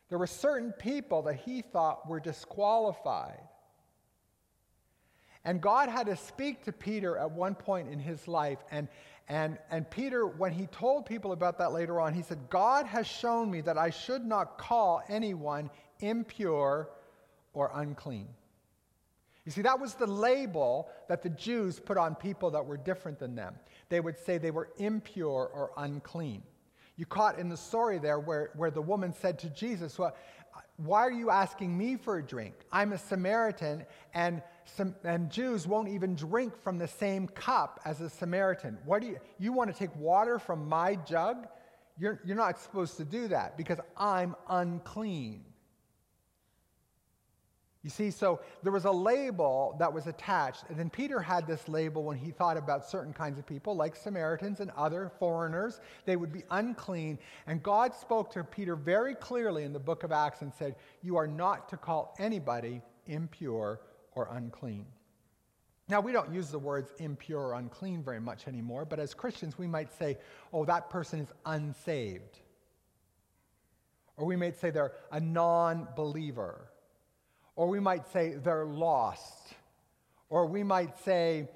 There 0.09 0.17
were 0.17 0.27
certain 0.27 0.73
people 0.73 1.21
that 1.21 1.35
he 1.35 1.61
thought 1.61 2.05
were 2.05 2.19
disqualified. 2.19 3.39
And 5.45 5.61
God 5.61 5.87
had 5.87 6.07
to 6.07 6.17
speak 6.17 6.65
to 6.65 6.73
Peter 6.73 7.17
at 7.17 7.31
one 7.31 7.55
point 7.55 7.87
in 7.87 7.99
his 7.99 8.27
life. 8.27 8.57
And, 8.71 8.89
and, 9.27 9.57
and 9.71 9.89
Peter, 9.89 10.27
when 10.27 10.51
he 10.51 10.67
told 10.67 11.05
people 11.05 11.31
about 11.31 11.57
that 11.57 11.71
later 11.71 11.99
on, 11.99 12.13
he 12.13 12.21
said, 12.21 12.49
God 12.49 12.85
has 12.85 13.07
shown 13.07 13.49
me 13.49 13.61
that 13.61 13.77
I 13.77 13.89
should 13.89 14.23
not 14.23 14.57
call 14.57 15.01
anyone 15.09 15.71
impure 15.99 16.89
or 17.53 17.71
unclean. 17.73 18.27
You 19.45 19.51
see, 19.51 19.61
that 19.61 19.79
was 19.79 19.95
the 19.95 20.07
label 20.07 20.89
that 21.07 21.23
the 21.23 21.29
Jews 21.29 21.79
put 21.79 21.97
on 21.97 22.15
people 22.15 22.51
that 22.51 22.65
were 22.65 22.77
different 22.77 23.19
than 23.19 23.35
them. 23.35 23.55
They 23.89 23.99
would 23.99 24.17
say 24.17 24.37
they 24.37 24.51
were 24.51 24.69
impure 24.77 25.49
or 25.53 25.71
unclean. 25.77 26.43
You 26.95 27.05
caught 27.05 27.39
in 27.39 27.49
the 27.49 27.57
story 27.57 27.97
there 27.97 28.19
where, 28.19 28.51
where 28.55 28.71
the 28.71 28.81
woman 28.81 29.13
said 29.13 29.39
to 29.39 29.49
Jesus, 29.49 29.97
well, 29.97 30.15
Why 30.77 31.01
are 31.01 31.11
you 31.11 31.29
asking 31.29 31.75
me 31.75 31.95
for 31.95 32.17
a 32.17 32.23
drink? 32.23 32.53
I'm 32.71 32.93
a 32.93 32.97
Samaritan, 32.97 33.85
and, 34.13 34.41
and 35.03 35.29
Jews 35.29 35.67
won't 35.67 35.89
even 35.89 36.15
drink 36.15 36.61
from 36.61 36.77
the 36.77 36.87
same 36.87 37.27
cup 37.27 37.79
as 37.85 38.01
a 38.01 38.09
Samaritan. 38.09 38.77
What 38.85 39.01
do 39.01 39.07
you, 39.07 39.17
you 39.37 39.53
want 39.53 39.71
to 39.71 39.77
take 39.77 39.95
water 39.95 40.39
from 40.39 40.67
my 40.67 40.95
jug? 40.95 41.47
You're, 41.97 42.19
you're 42.25 42.35
not 42.35 42.59
supposed 42.59 42.97
to 42.97 43.05
do 43.05 43.27
that 43.29 43.57
because 43.57 43.79
I'm 43.95 44.35
unclean. 44.49 45.45
You 47.83 47.91
see, 47.91 48.09
so 48.09 48.41
there 48.63 48.71
was 48.71 48.85
a 48.85 48.91
label 48.91 49.75
that 49.77 49.93
was 49.93 50.07
attached. 50.07 50.63
And 50.69 50.77
then 50.77 50.89
Peter 50.89 51.19
had 51.19 51.45
this 51.45 51.69
label 51.69 52.03
when 52.03 52.17
he 52.17 52.31
thought 52.31 52.57
about 52.57 52.89
certain 52.89 53.13
kinds 53.13 53.37
of 53.37 53.45
people, 53.45 53.75
like 53.75 53.95
Samaritans 53.95 54.59
and 54.59 54.71
other 54.71 55.11
foreigners. 55.19 55.79
They 56.05 56.15
would 56.15 56.33
be 56.33 56.41
unclean. 56.49 57.19
And 57.45 57.61
God 57.61 57.93
spoke 57.93 58.31
to 58.33 58.43
Peter 58.43 58.75
very 58.75 59.13
clearly 59.13 59.63
in 59.65 59.71
the 59.71 59.79
book 59.79 60.03
of 60.03 60.11
Acts 60.11 60.41
and 60.41 60.51
said, 60.51 60.75
You 61.03 61.15
are 61.15 61.27
not 61.27 61.69
to 61.69 61.77
call 61.77 62.15
anybody 62.17 62.81
impure 63.05 63.79
or 64.15 64.29
unclean. 64.31 64.85
Now, 65.87 66.01
we 66.01 66.11
don't 66.11 66.33
use 66.33 66.49
the 66.49 66.59
words 66.59 66.91
impure 66.97 67.39
or 67.39 67.53
unclean 67.53 68.01
very 68.01 68.19
much 68.19 68.47
anymore, 68.47 68.85
but 68.85 68.99
as 68.99 69.13
Christians, 69.13 69.57
we 69.57 69.67
might 69.67 69.93
say, 69.99 70.17
Oh, 70.51 70.65
that 70.65 70.89
person 70.89 71.19
is 71.19 71.27
unsaved. 71.45 72.39
Or 74.17 74.25
we 74.25 74.35
might 74.35 74.59
say 74.59 74.71
they're 74.71 74.93
a 75.11 75.19
non 75.19 75.87
believer 75.95 76.69
or 77.55 77.67
we 77.67 77.79
might 77.79 78.07
say 78.11 78.33
they're 78.33 78.65
lost. 78.65 79.53
Or 80.29 80.45
we 80.45 80.63
might 80.63 80.97
say 81.03 81.47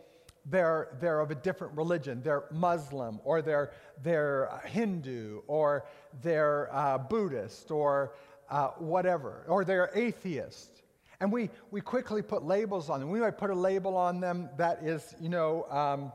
they're, 0.45 0.89
they're 0.99 1.19
of 1.19 1.31
a 1.31 1.35
different 1.35 1.75
religion. 1.75 2.21
They're 2.23 2.45
Muslim, 2.51 3.19
or 3.23 3.41
they're, 3.41 3.71
they're 4.01 4.61
Hindu, 4.65 5.41
or 5.47 5.85
they're 6.21 6.73
uh, 6.73 6.97
Buddhist, 6.97 7.71
or 7.71 8.13
uh, 8.49 8.69
whatever, 8.77 9.43
or 9.47 9.65
they're 9.65 9.91
atheist. 9.93 10.78
And 11.21 11.31
we, 11.31 11.49
we 11.71 11.81
quickly 11.81 12.21
put 12.21 12.43
labels 12.43 12.89
on 12.89 12.99
them. 12.99 13.09
We 13.09 13.19
might 13.19 13.37
put 13.37 13.49
a 13.49 13.55
label 13.55 13.97
on 13.97 14.19
them 14.19 14.49
that 14.57 14.83
is, 14.83 15.15
you 15.19 15.29
know, 15.29 15.65
um, 15.69 16.13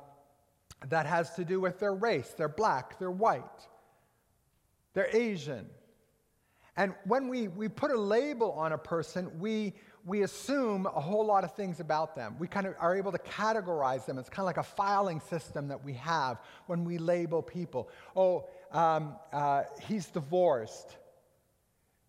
that 0.88 1.06
has 1.06 1.34
to 1.36 1.44
do 1.44 1.60
with 1.60 1.78
their 1.78 1.94
race. 1.94 2.32
They're 2.36 2.48
black, 2.48 2.98
they're 2.98 3.10
white, 3.10 3.42
they're 4.94 5.14
Asian, 5.14 5.66
and 6.76 6.94
when 7.04 7.28
we, 7.28 7.48
we 7.48 7.68
put 7.68 7.90
a 7.92 7.98
label 7.98 8.52
on 8.52 8.72
a 8.72 8.78
person, 8.78 9.38
we, 9.38 9.74
we 10.04 10.22
assume 10.22 10.86
a 10.86 11.00
whole 11.00 11.24
lot 11.24 11.44
of 11.44 11.54
things 11.54 11.78
about 11.78 12.16
them. 12.16 12.36
We 12.38 12.48
kind 12.48 12.66
of 12.66 12.74
are 12.80 12.96
able 12.96 13.12
to 13.12 13.18
categorize 13.18 14.06
them. 14.06 14.18
It's 14.18 14.28
kind 14.28 14.40
of 14.40 14.46
like 14.46 14.56
a 14.56 14.64
filing 14.64 15.20
system 15.20 15.68
that 15.68 15.84
we 15.84 15.92
have 15.94 16.38
when 16.66 16.84
we 16.84 16.98
label 16.98 17.42
people. 17.42 17.90
Oh, 18.16 18.48
um, 18.72 19.14
uh, 19.32 19.62
he's 19.86 20.06
divorced. 20.06 20.96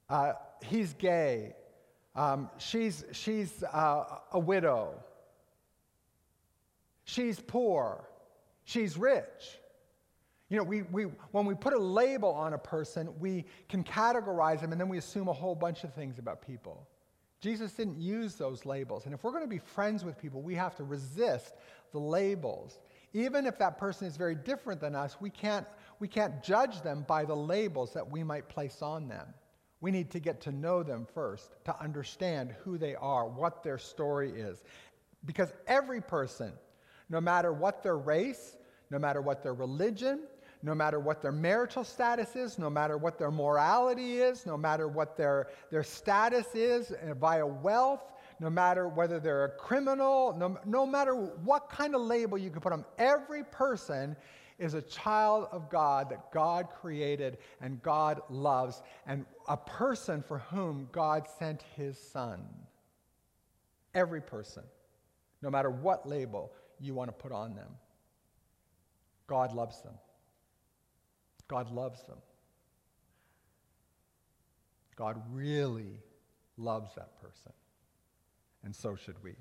Uh, 0.09 0.33
he's 0.63 0.93
gay. 0.95 1.53
Um, 2.15 2.49
she's 2.57 3.03
she's 3.11 3.63
uh, 3.63 4.19
a 4.31 4.39
widow. 4.39 5.03
She's 7.03 7.39
poor. 7.39 8.03
She's 8.63 8.97
rich. 8.97 9.59
You 10.49 10.57
know, 10.57 10.63
we, 10.63 10.83
we, 10.83 11.03
when 11.31 11.45
we 11.45 11.55
put 11.55 11.73
a 11.73 11.79
label 11.79 12.29
on 12.29 12.53
a 12.53 12.57
person, 12.57 13.09
we 13.19 13.45
can 13.67 13.83
categorize 13.83 14.61
them 14.61 14.71
and 14.71 14.79
then 14.79 14.89
we 14.89 14.97
assume 14.97 15.27
a 15.27 15.33
whole 15.33 15.55
bunch 15.55 15.83
of 15.83 15.93
things 15.93 16.19
about 16.19 16.45
people. 16.45 16.87
Jesus 17.41 17.73
didn't 17.73 17.99
use 17.99 18.35
those 18.35 18.65
labels. 18.65 19.05
And 19.05 19.13
if 19.13 19.23
we're 19.23 19.31
going 19.31 19.43
to 19.43 19.49
be 19.49 19.59
friends 19.59 20.03
with 20.03 20.17
people, 20.17 20.41
we 20.41 20.55
have 20.55 20.75
to 20.77 20.83
resist 20.83 21.53
the 21.91 21.99
labels. 21.99 22.79
Even 23.13 23.45
if 23.45 23.57
that 23.59 23.77
person 23.77 24.07
is 24.07 24.17
very 24.17 24.35
different 24.35 24.81
than 24.81 24.95
us, 24.95 25.17
we 25.19 25.29
can't, 25.29 25.65
we 25.99 26.07
can't 26.07 26.43
judge 26.43 26.81
them 26.81 27.05
by 27.07 27.25
the 27.25 27.35
labels 27.35 27.93
that 27.93 28.09
we 28.09 28.23
might 28.23 28.47
place 28.49 28.81
on 28.81 29.07
them. 29.07 29.27
We 29.85 29.91
need 29.91 30.09
to 30.13 30.19
get 30.19 30.41
to 30.41 30.51
know 30.51 30.81
them 30.81 31.05
first, 31.13 31.63
to 31.65 31.79
understand 31.79 32.55
who 32.63 32.79
they 32.79 32.95
are, 32.95 33.27
what 33.27 33.61
their 33.61 33.77
story 33.77 34.31
is. 34.31 34.63
Because 35.25 35.53
every 35.67 36.01
person, 36.01 36.53
no 37.07 37.21
matter 37.21 37.53
what 37.53 37.83
their 37.83 37.99
race, 37.99 38.57
no 38.89 38.97
matter 38.97 39.21
what 39.21 39.43
their 39.43 39.53
religion, 39.53 40.21
no 40.63 40.73
matter 40.73 40.99
what 40.99 41.21
their 41.21 41.31
marital 41.31 41.83
status 41.83 42.35
is, 42.35 42.57
no 42.57 42.67
matter 42.67 42.97
what 42.97 43.19
their 43.19 43.29
morality 43.29 44.17
is, 44.21 44.47
no 44.47 44.57
matter 44.57 44.87
what 44.87 45.15
their, 45.15 45.49
their 45.69 45.83
status 45.83 46.47
is 46.55 46.91
eh, 46.91 47.13
via 47.13 47.45
wealth, 47.45 48.11
no 48.39 48.49
matter 48.49 48.87
whether 48.87 49.19
they're 49.19 49.45
a 49.45 49.49
criminal, 49.51 50.35
no, 50.35 50.57
no 50.65 50.87
matter 50.87 51.13
what 51.13 51.69
kind 51.69 51.93
of 51.93 52.01
label 52.01 52.39
you 52.39 52.49
can 52.49 52.59
put 52.59 52.73
on 52.73 52.79
them, 52.79 52.87
every 52.97 53.43
person 53.43 54.15
is 54.57 54.73
a 54.73 54.81
child 54.81 55.47
of 55.51 55.69
God 55.69 56.09
that 56.09 56.31
God 56.31 56.69
created 56.69 57.37
and 57.61 57.81
God 57.81 58.21
loves, 58.29 58.81
and 59.05 59.25
a 59.47 59.57
person 59.57 60.21
for 60.21 60.39
whom 60.39 60.87
God 60.91 61.27
sent 61.39 61.63
his 61.75 61.97
son. 61.97 62.41
Every 63.93 64.21
person, 64.21 64.63
no 65.41 65.49
matter 65.49 65.69
what 65.69 66.07
label 66.07 66.51
you 66.79 66.93
want 66.93 67.09
to 67.09 67.13
put 67.13 67.31
on 67.31 67.55
them, 67.55 67.69
God 69.27 69.53
loves 69.53 69.81
them. 69.81 69.95
God 71.47 71.71
loves 71.71 72.03
them. 72.03 72.17
God 74.95 75.21
really 75.31 75.99
loves 76.57 76.95
that 76.95 77.21
person. 77.21 77.51
And 78.63 78.75
so 78.75 78.95
should 78.95 79.21
we. 79.23 79.35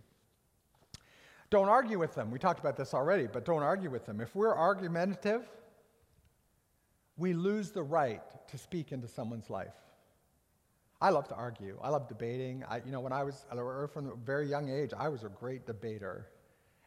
Don't 1.54 1.68
argue 1.68 2.00
with 2.00 2.16
them. 2.16 2.32
We 2.32 2.40
talked 2.40 2.58
about 2.58 2.76
this 2.76 2.94
already, 2.94 3.28
but 3.28 3.44
don't 3.44 3.62
argue 3.62 3.88
with 3.88 4.06
them. 4.06 4.20
If 4.20 4.34
we're 4.34 4.56
argumentative, 4.56 5.48
we 7.16 7.32
lose 7.32 7.70
the 7.70 7.84
right 7.84 8.22
to 8.48 8.58
speak 8.58 8.90
into 8.90 9.06
someone's 9.06 9.48
life. 9.48 9.76
I 11.00 11.10
love 11.10 11.28
to 11.28 11.36
argue. 11.36 11.78
I 11.80 11.90
love 11.90 12.08
debating. 12.08 12.64
I, 12.68 12.82
you 12.84 12.90
know, 12.90 12.98
when 12.98 13.12
I 13.12 13.22
was 13.22 13.46
from 13.92 14.10
a 14.10 14.16
very 14.16 14.48
young 14.48 14.68
age, 14.68 14.90
I 14.98 15.08
was 15.08 15.22
a 15.22 15.28
great 15.28 15.64
debater 15.64 16.26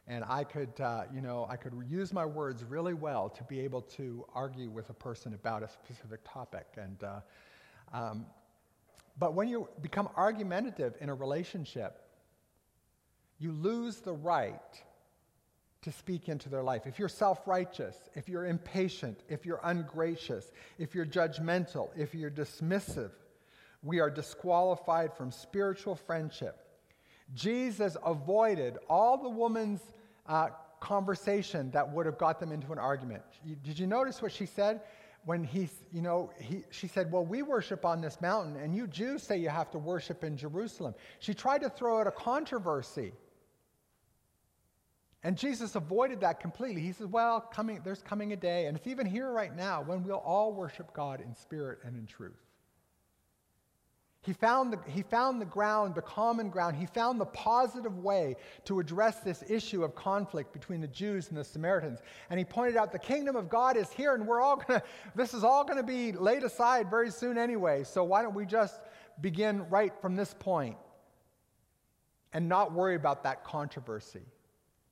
and 0.06 0.22
I 0.28 0.44
could, 0.44 0.78
uh, 0.82 1.04
you 1.14 1.22
know, 1.22 1.46
I 1.48 1.56
could 1.56 1.72
use 1.88 2.12
my 2.12 2.26
words 2.26 2.62
really 2.62 2.92
well 2.92 3.30
to 3.30 3.44
be 3.44 3.60
able 3.60 3.80
to 3.96 4.26
argue 4.34 4.68
with 4.68 4.90
a 4.90 4.94
person 4.94 5.32
about 5.32 5.62
a 5.62 5.68
specific 5.70 6.20
topic. 6.30 6.66
And, 6.76 7.02
uh, 7.02 7.20
um, 7.94 8.26
but 9.18 9.32
when 9.32 9.48
you 9.48 9.66
become 9.80 10.10
argumentative 10.14 10.94
in 11.00 11.08
a 11.08 11.14
relationship, 11.14 12.02
you 13.38 13.52
lose 13.52 13.96
the 13.96 14.12
right 14.12 14.82
to 15.82 15.92
speak 15.92 16.28
into 16.28 16.48
their 16.48 16.62
life. 16.62 16.86
If 16.86 16.98
you're 16.98 17.08
self 17.08 17.46
righteous, 17.46 17.96
if 18.14 18.28
you're 18.28 18.46
impatient, 18.46 19.20
if 19.28 19.46
you're 19.46 19.60
ungracious, 19.62 20.50
if 20.78 20.94
you're 20.94 21.06
judgmental, 21.06 21.90
if 21.96 22.14
you're 22.14 22.30
dismissive, 22.30 23.10
we 23.82 24.00
are 24.00 24.10
disqualified 24.10 25.14
from 25.14 25.30
spiritual 25.30 25.94
friendship. 25.94 26.64
Jesus 27.34 27.96
avoided 28.04 28.78
all 28.88 29.16
the 29.18 29.28
woman's 29.28 29.80
uh, 30.26 30.48
conversation 30.80 31.70
that 31.72 31.90
would 31.92 32.06
have 32.06 32.18
got 32.18 32.40
them 32.40 32.52
into 32.52 32.72
an 32.72 32.78
argument. 32.78 33.22
Did 33.62 33.78
you 33.78 33.86
notice 33.86 34.20
what 34.22 34.32
she 34.32 34.46
said? 34.46 34.80
When 35.24 35.44
he, 35.44 35.68
you 35.92 36.00
know, 36.00 36.30
he, 36.40 36.64
she 36.70 36.86
said, 36.88 37.12
Well, 37.12 37.24
we 37.24 37.42
worship 37.42 37.84
on 37.84 38.00
this 38.00 38.20
mountain, 38.20 38.56
and 38.56 38.74
you 38.74 38.86
Jews 38.86 39.22
say 39.22 39.36
you 39.36 39.50
have 39.50 39.70
to 39.72 39.78
worship 39.78 40.24
in 40.24 40.36
Jerusalem. 40.36 40.94
She 41.18 41.34
tried 41.34 41.60
to 41.62 41.70
throw 41.70 42.00
out 42.00 42.06
a 42.06 42.10
controversy. 42.10 43.12
And 45.24 45.36
Jesus 45.36 45.74
avoided 45.74 46.20
that 46.20 46.38
completely. 46.38 46.80
He 46.80 46.92
says, 46.92 47.06
Well, 47.06 47.40
coming, 47.40 47.80
there's 47.84 48.02
coming 48.02 48.32
a 48.32 48.36
day, 48.36 48.66
and 48.66 48.76
it's 48.76 48.86
even 48.86 49.06
here 49.06 49.30
right 49.30 49.54
now, 49.54 49.82
when 49.82 50.04
we'll 50.04 50.16
all 50.16 50.52
worship 50.52 50.92
God 50.92 51.20
in 51.20 51.34
spirit 51.34 51.80
and 51.84 51.96
in 51.96 52.06
truth. 52.06 52.38
He 54.22 54.32
found, 54.32 54.72
the, 54.72 54.78
he 54.90 55.02
found 55.02 55.40
the 55.40 55.46
ground, 55.46 55.94
the 55.94 56.02
common 56.02 56.50
ground. 56.50 56.76
He 56.76 56.86
found 56.86 57.20
the 57.20 57.26
positive 57.26 57.98
way 57.98 58.36
to 58.64 58.78
address 58.78 59.20
this 59.20 59.42
issue 59.48 59.84
of 59.84 59.94
conflict 59.94 60.52
between 60.52 60.80
the 60.80 60.88
Jews 60.88 61.28
and 61.28 61.38
the 61.38 61.44
Samaritans. 61.44 62.00
And 62.28 62.38
he 62.38 62.44
pointed 62.44 62.76
out 62.76 62.92
the 62.92 62.98
kingdom 62.98 63.36
of 63.36 63.48
God 63.48 63.76
is 63.76 63.90
here, 63.90 64.14
and 64.14 64.26
we're 64.26 64.40
all 64.40 64.56
going 64.56 64.66
to, 64.80 64.82
this 65.14 65.34
is 65.34 65.44
all 65.44 65.64
going 65.64 65.78
to 65.78 65.82
be 65.82 66.12
laid 66.12 66.42
aside 66.42 66.90
very 66.90 67.10
soon 67.10 67.38
anyway. 67.38 67.84
So 67.84 68.04
why 68.04 68.22
don't 68.22 68.34
we 68.34 68.44
just 68.44 68.80
begin 69.20 69.68
right 69.70 69.92
from 70.00 70.14
this 70.14 70.34
point 70.38 70.76
and 72.32 72.48
not 72.48 72.72
worry 72.72 72.96
about 72.96 73.22
that 73.22 73.44
controversy? 73.44 74.26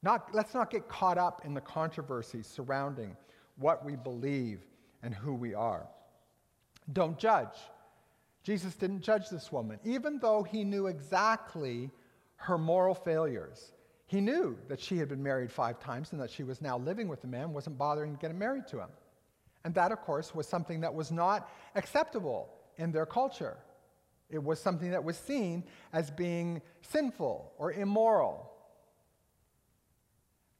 Not, 0.02 0.34
let's 0.34 0.54
not 0.54 0.70
get 0.70 0.88
caught 0.88 1.18
up 1.18 1.42
in 1.44 1.54
the 1.54 1.60
controversy 1.60 2.42
surrounding 2.42 3.16
what 3.56 3.84
we 3.84 3.96
believe 3.96 4.60
and 5.02 5.14
who 5.14 5.34
we 5.34 5.54
are. 5.54 5.86
Don't 6.92 7.18
judge. 7.18 7.56
Jesus 8.42 8.74
didn't 8.74 9.00
judge 9.00 9.28
this 9.28 9.50
woman, 9.50 9.80
even 9.84 10.18
though 10.20 10.42
he 10.42 10.62
knew 10.62 10.86
exactly 10.86 11.90
her 12.36 12.56
moral 12.56 12.94
failures. 12.94 13.72
He 14.06 14.20
knew 14.20 14.56
that 14.68 14.80
she 14.80 14.98
had 14.98 15.08
been 15.08 15.22
married 15.22 15.50
five 15.50 15.80
times 15.80 16.12
and 16.12 16.20
that 16.20 16.30
she 16.30 16.44
was 16.44 16.62
now 16.62 16.78
living 16.78 17.08
with 17.08 17.24
a 17.24 17.26
man, 17.26 17.52
wasn't 17.52 17.76
bothering 17.76 18.14
to 18.14 18.20
get 18.20 18.32
married 18.34 18.68
to 18.68 18.78
him. 18.78 18.90
And 19.64 19.74
that, 19.74 19.90
of 19.90 20.00
course, 20.00 20.32
was 20.32 20.46
something 20.46 20.80
that 20.82 20.94
was 20.94 21.10
not 21.10 21.50
acceptable 21.74 22.50
in 22.78 22.92
their 22.92 23.06
culture. 23.06 23.56
It 24.30 24.42
was 24.42 24.60
something 24.60 24.90
that 24.92 25.02
was 25.02 25.16
seen 25.16 25.64
as 25.92 26.10
being 26.10 26.62
sinful 26.82 27.52
or 27.58 27.72
immoral. 27.72 28.52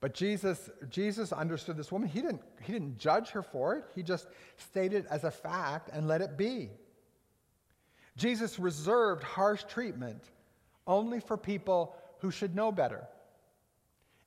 But 0.01 0.15
Jesus, 0.15 0.71
Jesus 0.91 1.33
understood 1.33 1.77
this 1.77 1.91
woman. 1.91 2.09
He 2.09 2.21
didn't, 2.21 2.43
he 2.63 2.73
didn't 2.73 2.99
judge 2.99 3.31
her 3.31 3.43
for 3.43 3.77
it, 3.77 3.85
he 3.95 4.03
just 4.03 4.27
stated 4.57 5.05
it 5.05 5.07
as 5.11 5.25
a 5.25 5.31
fact 5.31 5.91
and 5.93 6.07
let 6.07 6.21
it 6.21 6.37
be. 6.37 6.71
Jesus 8.17 8.59
reserved 8.59 9.23
harsh 9.23 9.65
treatment 9.65 10.31
only 10.87 11.21
for 11.21 11.37
people 11.37 11.95
who 12.21 12.31
should 12.31 12.55
know 12.55 12.73
better. 12.73 13.07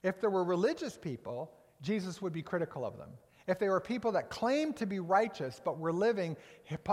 If 0.03 0.21
there 0.21 0.29
were 0.29 0.43
religious 0.43 0.97
people, 0.97 1.51
Jesus 1.81 2.21
would 2.21 2.33
be 2.33 2.41
critical 2.41 2.85
of 2.85 2.97
them. 2.97 3.09
If 3.47 3.57
they 3.57 3.69
were 3.69 3.81
people 3.81 4.11
that 4.11 4.29
claimed 4.29 4.77
to 4.77 4.85
be 4.85 4.99
righteous 4.99 5.59
but 5.63 5.79
were 5.79 5.91
living 5.91 6.37
hip- 6.63 6.87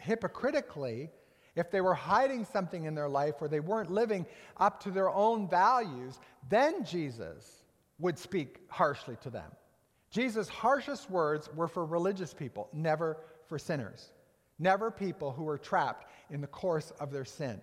hypocritically, 0.00 1.10
if 1.56 1.70
they 1.70 1.80
were 1.80 1.94
hiding 1.94 2.44
something 2.44 2.84
in 2.84 2.94
their 2.94 3.08
life 3.08 3.34
or 3.40 3.48
they 3.48 3.60
weren't 3.60 3.90
living 3.90 4.24
up 4.56 4.82
to 4.84 4.90
their 4.90 5.10
own 5.10 5.48
values, 5.48 6.18
then 6.48 6.84
Jesus 6.84 7.59
would 8.00 8.18
speak 8.18 8.58
harshly 8.68 9.16
to 9.22 9.30
them. 9.30 9.50
Jesus' 10.10 10.48
harshest 10.48 11.10
words 11.10 11.48
were 11.54 11.68
for 11.68 11.84
religious 11.84 12.34
people, 12.34 12.68
never 12.72 13.18
for 13.46 13.58
sinners 13.58 14.10
never 14.60 14.90
people 14.90 15.32
who 15.32 15.42
were 15.42 15.58
trapped 15.58 16.06
in 16.30 16.40
the 16.40 16.46
course 16.46 16.92
of 17.00 17.10
their 17.10 17.24
sin. 17.24 17.60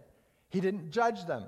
He 0.50 0.60
didn't 0.60 0.92
judge 0.92 1.26
them, 1.26 1.46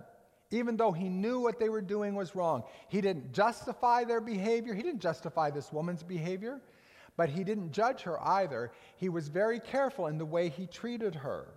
even 0.51 0.77
though 0.77 0.91
he 0.91 1.09
knew 1.09 1.39
what 1.39 1.59
they 1.59 1.69
were 1.69 1.81
doing 1.81 2.15
was 2.15 2.35
wrong. 2.35 2.63
He 2.87 3.01
didn't 3.01 3.33
justify 3.33 4.03
their 4.03 4.21
behavior. 4.21 4.73
He 4.73 4.83
didn't 4.83 5.01
justify 5.01 5.49
this 5.49 5.73
woman's 5.73 6.03
behavior, 6.03 6.61
but 7.17 7.29
he 7.29 7.43
didn't 7.43 7.71
judge 7.71 8.03
her 8.03 8.21
either. 8.23 8.71
He 8.95 9.09
was 9.09 9.27
very 9.27 9.59
careful 9.59 10.07
in 10.07 10.17
the 10.17 10.25
way 10.25 10.49
he 10.49 10.67
treated 10.67 11.15
her. 11.15 11.47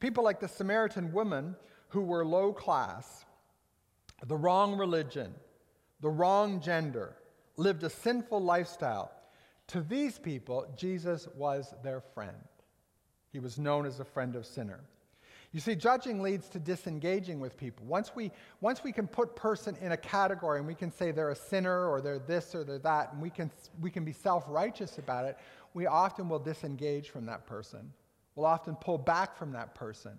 People 0.00 0.24
like 0.24 0.40
the 0.40 0.48
Samaritan 0.48 1.12
woman 1.12 1.54
who 1.88 2.00
were 2.00 2.26
low 2.26 2.52
class, 2.52 3.24
the 4.26 4.36
wrong 4.36 4.76
religion, 4.76 5.32
the 6.02 6.10
wrong 6.10 6.60
gender, 6.60 7.16
lived 7.56 7.82
a 7.84 7.90
sinful 7.90 8.40
lifestyle. 8.40 9.10
To 9.68 9.80
these 9.80 10.18
people, 10.18 10.66
Jesus 10.76 11.28
was 11.36 11.72
their 11.82 12.00
friend. 12.00 12.36
He 13.32 13.38
was 13.38 13.58
known 13.58 13.86
as 13.86 14.00
a 14.00 14.04
friend 14.04 14.36
of 14.36 14.44
sinner. 14.44 14.80
You 15.52 15.60
see, 15.60 15.74
judging 15.74 16.20
leads 16.20 16.48
to 16.50 16.58
disengaging 16.58 17.38
with 17.38 17.56
people. 17.56 17.86
Once 17.86 18.12
we, 18.14 18.32
once 18.60 18.82
we 18.82 18.90
can 18.90 19.06
put 19.06 19.36
person 19.36 19.76
in 19.80 19.92
a 19.92 19.96
category 19.96 20.58
and 20.58 20.66
we 20.66 20.74
can 20.74 20.90
say 20.90 21.12
they're 21.12 21.30
a 21.30 21.36
sinner 21.36 21.88
or 21.88 22.00
they're 22.00 22.18
this 22.18 22.54
or 22.54 22.64
they're 22.64 22.78
that, 22.80 23.12
and 23.12 23.22
we 23.22 23.30
can, 23.30 23.50
we 23.80 23.90
can 23.90 24.04
be 24.04 24.12
self 24.12 24.44
righteous 24.48 24.98
about 24.98 25.24
it, 25.26 25.38
we 25.74 25.86
often 25.86 26.28
will 26.28 26.38
disengage 26.38 27.10
from 27.10 27.26
that 27.26 27.46
person. 27.46 27.92
We'll 28.34 28.46
often 28.46 28.76
pull 28.76 28.98
back 28.98 29.36
from 29.36 29.52
that 29.52 29.74
person 29.74 30.12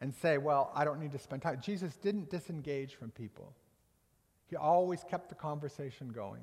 and 0.00 0.14
say, 0.14 0.38
well, 0.38 0.72
I 0.74 0.84
don't 0.84 1.00
need 1.00 1.12
to 1.12 1.18
spend 1.18 1.42
time. 1.42 1.60
Jesus 1.62 1.96
didn't 1.96 2.30
disengage 2.30 2.94
from 2.94 3.10
people, 3.10 3.54
he 4.46 4.56
always 4.56 5.02
kept 5.04 5.28
the 5.28 5.34
conversation 5.34 6.08
going. 6.08 6.42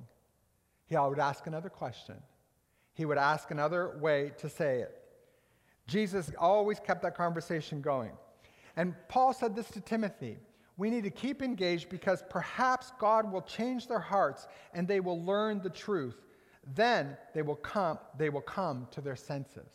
He 0.88 0.96
would 0.96 1.20
ask 1.20 1.48
another 1.48 1.70
question 1.70 2.16
he 2.94 3.06
would 3.06 3.18
ask 3.18 3.52
another 3.52 3.98
way 4.00 4.32
to 4.38 4.50
say 4.50 4.80
it. 4.82 5.02
Jesus 5.88 6.32
always 6.38 6.80
kept 6.80 7.02
that 7.04 7.16
conversation 7.16 7.82
going. 7.82 8.12
And 8.76 8.94
Paul 9.08 9.34
said 9.34 9.56
this 9.56 9.70
to 9.72 9.82
Timothy 9.82 10.38
we 10.78 10.90
need 10.90 11.04
to 11.04 11.12
keep 11.12 11.44
engaged 11.44 11.90
because 11.90 12.24
perhaps 12.30 12.92
God 12.98 13.32
will 13.32 13.42
change 13.42 13.88
their 13.88 14.00
hearts 14.00 14.48
and 14.74 14.88
they 14.88 15.00
will 15.00 15.24
learn 15.24 15.62
the 15.62 15.70
truth. 15.70 16.16
Then 16.76 17.18
they 17.36 17.42
will 17.42 17.58
come, 17.58 18.00
they 18.18 18.30
will 18.30 18.42
come 18.42 18.88
to 18.92 19.02
their 19.02 19.16
senses. 19.16 19.70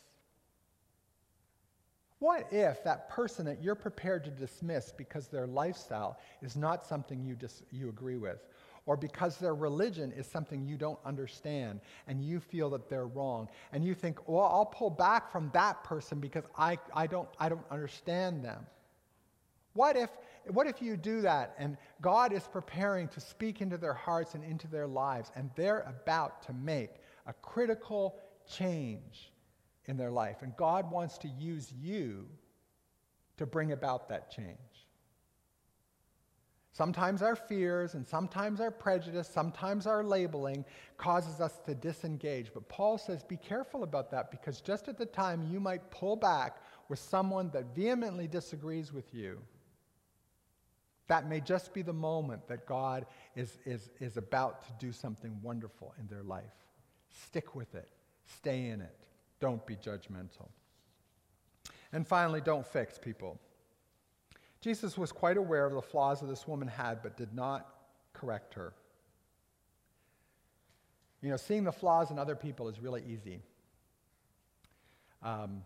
What 2.19 2.51
if 2.51 2.83
that 2.83 3.09
person 3.09 3.45
that 3.45 3.61
you're 3.61 3.75
prepared 3.75 4.23
to 4.25 4.31
dismiss 4.31 4.91
because 4.91 5.27
their 5.27 5.45
lifestyle 5.45 6.19
is 6.41 6.55
not 6.55 6.85
something 6.85 7.23
you, 7.23 7.35
dis- 7.35 7.61
you 7.71 7.89
agree 7.89 8.17
with, 8.17 8.39
or 8.87 8.97
because 8.97 9.37
their 9.37 9.53
religion 9.53 10.11
is 10.13 10.25
something 10.25 10.65
you 10.65 10.77
don't 10.77 10.97
understand 11.05 11.79
and 12.07 12.23
you 12.23 12.39
feel 12.39 12.71
that 12.71 12.89
they're 12.89 13.05
wrong 13.05 13.47
and 13.71 13.83
you 13.83 13.93
think 13.93 14.27
well 14.27 14.45
i'll 14.45 14.65
pull 14.65 14.89
back 14.89 15.31
from 15.31 15.51
that 15.53 15.83
person 15.83 16.19
because 16.19 16.45
i, 16.57 16.79
I, 16.95 17.05
don't, 17.05 17.29
I 17.37 17.49
don't 17.49 17.65
understand 17.69 18.43
them. 18.43 18.65
What 19.73 19.95
if, 19.95 20.09
what 20.47 20.65
if 20.65 20.81
you 20.81 20.97
do 20.97 21.21
that 21.21 21.53
and 21.59 21.77
god 22.01 22.33
is 22.33 22.47
preparing 22.47 23.09
to 23.09 23.19
speak 23.19 23.61
into 23.61 23.77
their 23.77 23.93
hearts 23.93 24.33
and 24.33 24.43
into 24.43 24.67
their 24.67 24.87
lives 24.87 25.31
and 25.35 25.51
they're 25.55 25.81
about 25.81 26.41
to 26.43 26.53
make 26.53 26.91
a 27.27 27.33
critical 27.33 28.15
change 28.49 29.31
in 29.87 29.97
their 29.97 30.11
life 30.11 30.41
and 30.41 30.55
god 30.55 30.89
wants 30.91 31.17
to 31.17 31.27
use 31.27 31.71
you 31.71 32.27
to 33.37 33.45
bring 33.45 33.71
about 33.71 34.09
that 34.09 34.31
change 34.31 34.57
Sometimes 36.77 37.23
our 37.23 37.35
fears 37.35 37.95
and 37.95 38.07
sometimes 38.07 38.61
our 38.61 38.69
prejudice, 38.69 39.27
sometimes 39.27 39.87
our 39.87 40.03
labeling 40.03 40.63
causes 40.97 41.41
us 41.41 41.57
to 41.65 41.73
disengage. 41.73 42.51
But 42.53 42.69
Paul 42.69 42.99
says, 42.99 43.23
be 43.23 43.35
careful 43.35 43.81
about 43.81 44.11
that 44.11 44.29
because 44.29 44.61
just 44.61 44.87
at 44.87 44.95
the 44.95 45.07
time 45.07 45.49
you 45.51 45.59
might 45.59 45.89
pull 45.89 46.15
back 46.15 46.57
with 46.87 46.99
someone 46.99 47.49
that 47.49 47.73
vehemently 47.73 48.27
disagrees 48.27 48.93
with 48.93 49.11
you, 49.11 49.39
that 51.07 51.27
may 51.27 51.41
just 51.41 51.73
be 51.73 51.81
the 51.81 51.91
moment 51.91 52.47
that 52.47 52.67
God 52.67 53.07
is, 53.35 53.57
is, 53.65 53.89
is 53.99 54.17
about 54.17 54.61
to 54.67 54.85
do 54.85 54.91
something 54.91 55.35
wonderful 55.41 55.95
in 55.99 56.05
their 56.05 56.21
life. 56.21 56.43
Stick 57.09 57.55
with 57.55 57.73
it, 57.73 57.89
stay 58.23 58.67
in 58.67 58.81
it, 58.81 59.06
don't 59.39 59.65
be 59.65 59.75
judgmental. 59.75 60.49
And 61.93 62.07
finally, 62.07 62.41
don't 62.41 62.65
fix 62.65 62.97
people. 62.97 63.39
Jesus 64.61 64.97
was 64.97 65.11
quite 65.11 65.37
aware 65.37 65.65
of 65.65 65.73
the 65.73 65.81
flaws 65.81 66.19
that 66.19 66.27
this 66.27 66.47
woman 66.47 66.67
had, 66.67 67.01
but 67.03 67.15
did 67.15 67.33
not 67.33 67.69
correct 68.13 68.53
her. 68.55 68.73
You 71.21 71.29
know, 71.29 71.37
seeing 71.37 71.63
the 71.63 71.71
flaws 71.71 72.11
in 72.11 72.19
other 72.19 72.35
people 72.35 72.67
is 72.67 72.79
really 72.79 73.03
easy. 73.07 73.41
Um, 75.23 75.63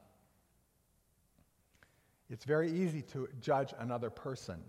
it's 2.29 2.45
very 2.45 2.71
easy 2.71 3.01
to 3.13 3.27
judge 3.41 3.73
another 3.79 4.09
person. 4.09 4.61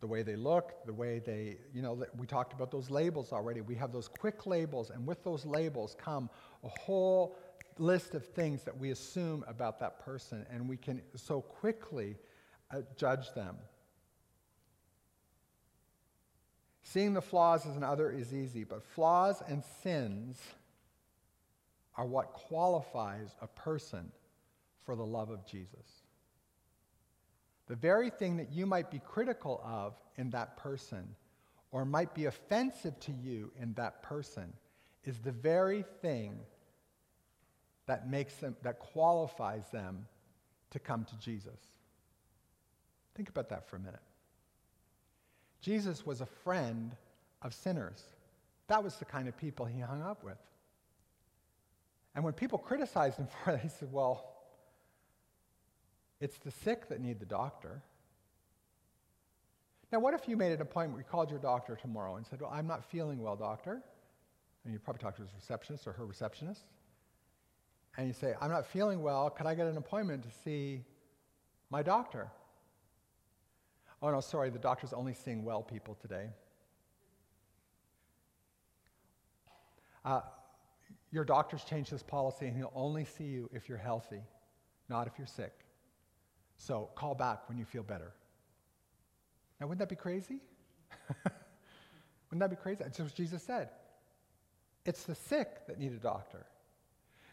The 0.00 0.06
way 0.06 0.22
they 0.22 0.36
look, 0.36 0.86
the 0.86 0.92
way 0.92 1.18
they, 1.18 1.56
you 1.74 1.82
know, 1.82 2.04
we 2.16 2.26
talked 2.26 2.52
about 2.52 2.70
those 2.70 2.88
labels 2.88 3.32
already. 3.32 3.60
We 3.60 3.74
have 3.76 3.92
those 3.92 4.06
quick 4.06 4.46
labels, 4.46 4.90
and 4.90 5.06
with 5.06 5.24
those 5.24 5.44
labels 5.44 5.96
come 5.98 6.30
a 6.62 6.68
whole 6.68 7.36
list 7.78 8.14
of 8.14 8.24
things 8.24 8.62
that 8.62 8.76
we 8.76 8.90
assume 8.90 9.44
about 9.48 9.80
that 9.80 9.98
person, 10.04 10.46
and 10.50 10.68
we 10.68 10.76
can 10.76 11.02
so 11.16 11.40
quickly 11.40 12.16
uh, 12.70 12.82
judge 12.96 13.32
them. 13.34 13.56
Seeing 16.82 17.12
the 17.12 17.22
flaws 17.22 17.66
as 17.66 17.76
another 17.76 18.10
is 18.10 18.32
easy, 18.32 18.64
but 18.64 18.82
flaws 18.82 19.42
and 19.46 19.62
sins 19.82 20.40
are 21.96 22.06
what 22.06 22.32
qualifies 22.32 23.34
a 23.42 23.46
person 23.46 24.10
for 24.84 24.96
the 24.96 25.04
love 25.04 25.30
of 25.30 25.44
Jesus. 25.44 25.97
The 27.68 27.76
very 27.76 28.10
thing 28.10 28.38
that 28.38 28.52
you 28.52 28.66
might 28.66 28.90
be 28.90 28.98
critical 28.98 29.60
of 29.64 29.94
in 30.16 30.30
that 30.30 30.56
person 30.56 31.14
or 31.70 31.84
might 31.84 32.14
be 32.14 32.24
offensive 32.24 32.98
to 33.00 33.12
you 33.12 33.52
in 33.60 33.74
that 33.74 34.02
person 34.02 34.52
is 35.04 35.18
the 35.18 35.32
very 35.32 35.84
thing 36.00 36.38
that 37.86 38.08
makes 38.08 38.34
them 38.36 38.56
that 38.62 38.78
qualifies 38.78 39.68
them 39.70 40.06
to 40.70 40.78
come 40.78 41.04
to 41.04 41.18
Jesus. 41.18 41.58
Think 43.14 43.28
about 43.28 43.48
that 43.50 43.68
for 43.68 43.76
a 43.76 43.80
minute. 43.80 44.00
Jesus 45.60 46.06
was 46.06 46.20
a 46.20 46.26
friend 46.26 46.94
of 47.42 47.52
sinners. 47.52 48.02
That 48.68 48.84
was 48.84 48.96
the 48.96 49.04
kind 49.04 49.28
of 49.28 49.36
people 49.36 49.66
he 49.66 49.80
hung 49.80 50.02
up 50.02 50.22
with. 50.22 50.38
And 52.14 52.24
when 52.24 52.34
people 52.34 52.58
criticized 52.58 53.18
him 53.18 53.28
for 53.44 53.52
it, 53.52 53.60
he 53.60 53.68
said, 53.68 53.92
Well, 53.92 54.27
It's 56.20 56.38
the 56.38 56.50
sick 56.50 56.88
that 56.88 57.00
need 57.00 57.20
the 57.20 57.26
doctor. 57.26 57.82
Now, 59.92 60.00
what 60.00 60.14
if 60.14 60.28
you 60.28 60.36
made 60.36 60.52
an 60.52 60.60
appointment, 60.60 60.98
you 60.98 61.10
called 61.10 61.30
your 61.30 61.38
doctor 61.38 61.76
tomorrow 61.76 62.16
and 62.16 62.26
said, 62.26 62.40
Well, 62.40 62.50
I'm 62.52 62.66
not 62.66 62.84
feeling 62.84 63.22
well, 63.22 63.36
doctor? 63.36 63.82
And 64.64 64.72
you 64.72 64.78
probably 64.78 65.00
talked 65.00 65.16
to 65.16 65.22
his 65.22 65.32
receptionist 65.34 65.86
or 65.86 65.92
her 65.92 66.04
receptionist. 66.04 66.62
And 67.96 68.06
you 68.06 68.12
say, 68.12 68.34
I'm 68.40 68.50
not 68.50 68.66
feeling 68.66 69.02
well. 69.02 69.30
Could 69.30 69.46
I 69.46 69.54
get 69.54 69.66
an 69.66 69.76
appointment 69.76 70.22
to 70.24 70.28
see 70.44 70.84
my 71.70 71.82
doctor? 71.82 72.30
Oh, 74.02 74.10
no, 74.10 74.20
sorry, 74.20 74.50
the 74.50 74.58
doctor's 74.58 74.92
only 74.92 75.14
seeing 75.14 75.44
well 75.44 75.62
people 75.62 75.96
today. 76.00 76.28
Uh, 80.04 80.20
your 81.10 81.24
doctor's 81.24 81.64
changed 81.64 81.90
his 81.90 82.02
policy 82.02 82.46
and 82.46 82.56
he'll 82.56 82.72
only 82.74 83.04
see 83.04 83.24
you 83.24 83.48
if 83.52 83.68
you're 83.68 83.78
healthy, 83.78 84.20
not 84.88 85.06
if 85.06 85.14
you're 85.18 85.26
sick. 85.26 85.52
So 86.58 86.90
call 86.94 87.14
back 87.14 87.48
when 87.48 87.56
you 87.56 87.64
feel 87.64 87.82
better. 87.82 88.12
Now, 89.60 89.66
wouldn't 89.66 89.80
that 89.80 89.88
be 89.88 89.96
crazy? 89.96 90.40
wouldn't 92.30 92.40
that 92.40 92.50
be 92.50 92.56
crazy? 92.56 92.80
That's 92.82 92.98
what 92.98 93.14
Jesus 93.14 93.42
said. 93.42 93.70
It's 94.84 95.04
the 95.04 95.14
sick 95.14 95.66
that 95.66 95.78
need 95.78 95.92
a 95.92 95.96
doctor. 95.96 96.46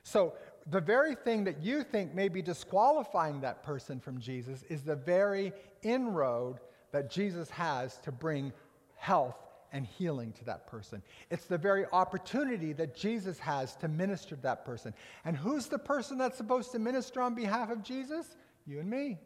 So, 0.03 0.33
the 0.67 0.81
very 0.81 1.15
thing 1.15 1.43
that 1.45 1.61
you 1.61 1.83
think 1.83 2.13
may 2.13 2.27
be 2.27 2.41
disqualifying 2.41 3.41
that 3.41 3.63
person 3.63 3.99
from 3.99 4.19
Jesus 4.19 4.63
is 4.69 4.81
the 4.81 4.95
very 4.95 5.51
inroad 5.83 6.59
that 6.91 7.09
Jesus 7.09 7.49
has 7.51 7.97
to 7.99 8.11
bring 8.11 8.53
health 8.97 9.35
and 9.71 9.85
healing 9.85 10.31
to 10.33 10.45
that 10.45 10.67
person. 10.67 11.01
It's 11.29 11.45
the 11.45 11.57
very 11.57 11.85
opportunity 11.91 12.71
that 12.73 12.95
Jesus 12.95 13.38
has 13.39 13.75
to 13.77 13.88
minister 13.88 14.35
to 14.35 14.41
that 14.43 14.63
person. 14.63 14.93
And 15.25 15.35
who's 15.35 15.67
the 15.67 15.79
person 15.79 16.17
that's 16.17 16.38
supposed 16.38 16.71
to 16.71 16.79
minister 16.79 17.21
on 17.21 17.35
behalf 17.35 17.69
of 17.69 17.83
Jesus? 17.83 18.35
You 18.65 18.80
and 18.80 18.89
me. 18.89 19.19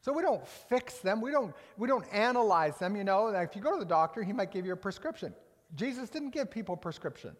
So 0.00 0.12
we 0.12 0.22
don't 0.22 0.46
fix 0.46 0.98
them. 0.98 1.20
We 1.20 1.30
don't, 1.30 1.54
we 1.76 1.88
don't 1.88 2.06
analyze 2.12 2.78
them. 2.78 2.96
You 2.96 3.04
know, 3.04 3.28
if 3.28 3.56
you 3.56 3.62
go 3.62 3.72
to 3.72 3.78
the 3.78 3.84
doctor, 3.84 4.22
he 4.22 4.32
might 4.32 4.52
give 4.52 4.64
you 4.64 4.72
a 4.72 4.76
prescription. 4.76 5.34
Jesus 5.74 6.08
didn't 6.08 6.30
give 6.30 6.50
people 6.50 6.76
prescriptions. 6.76 7.38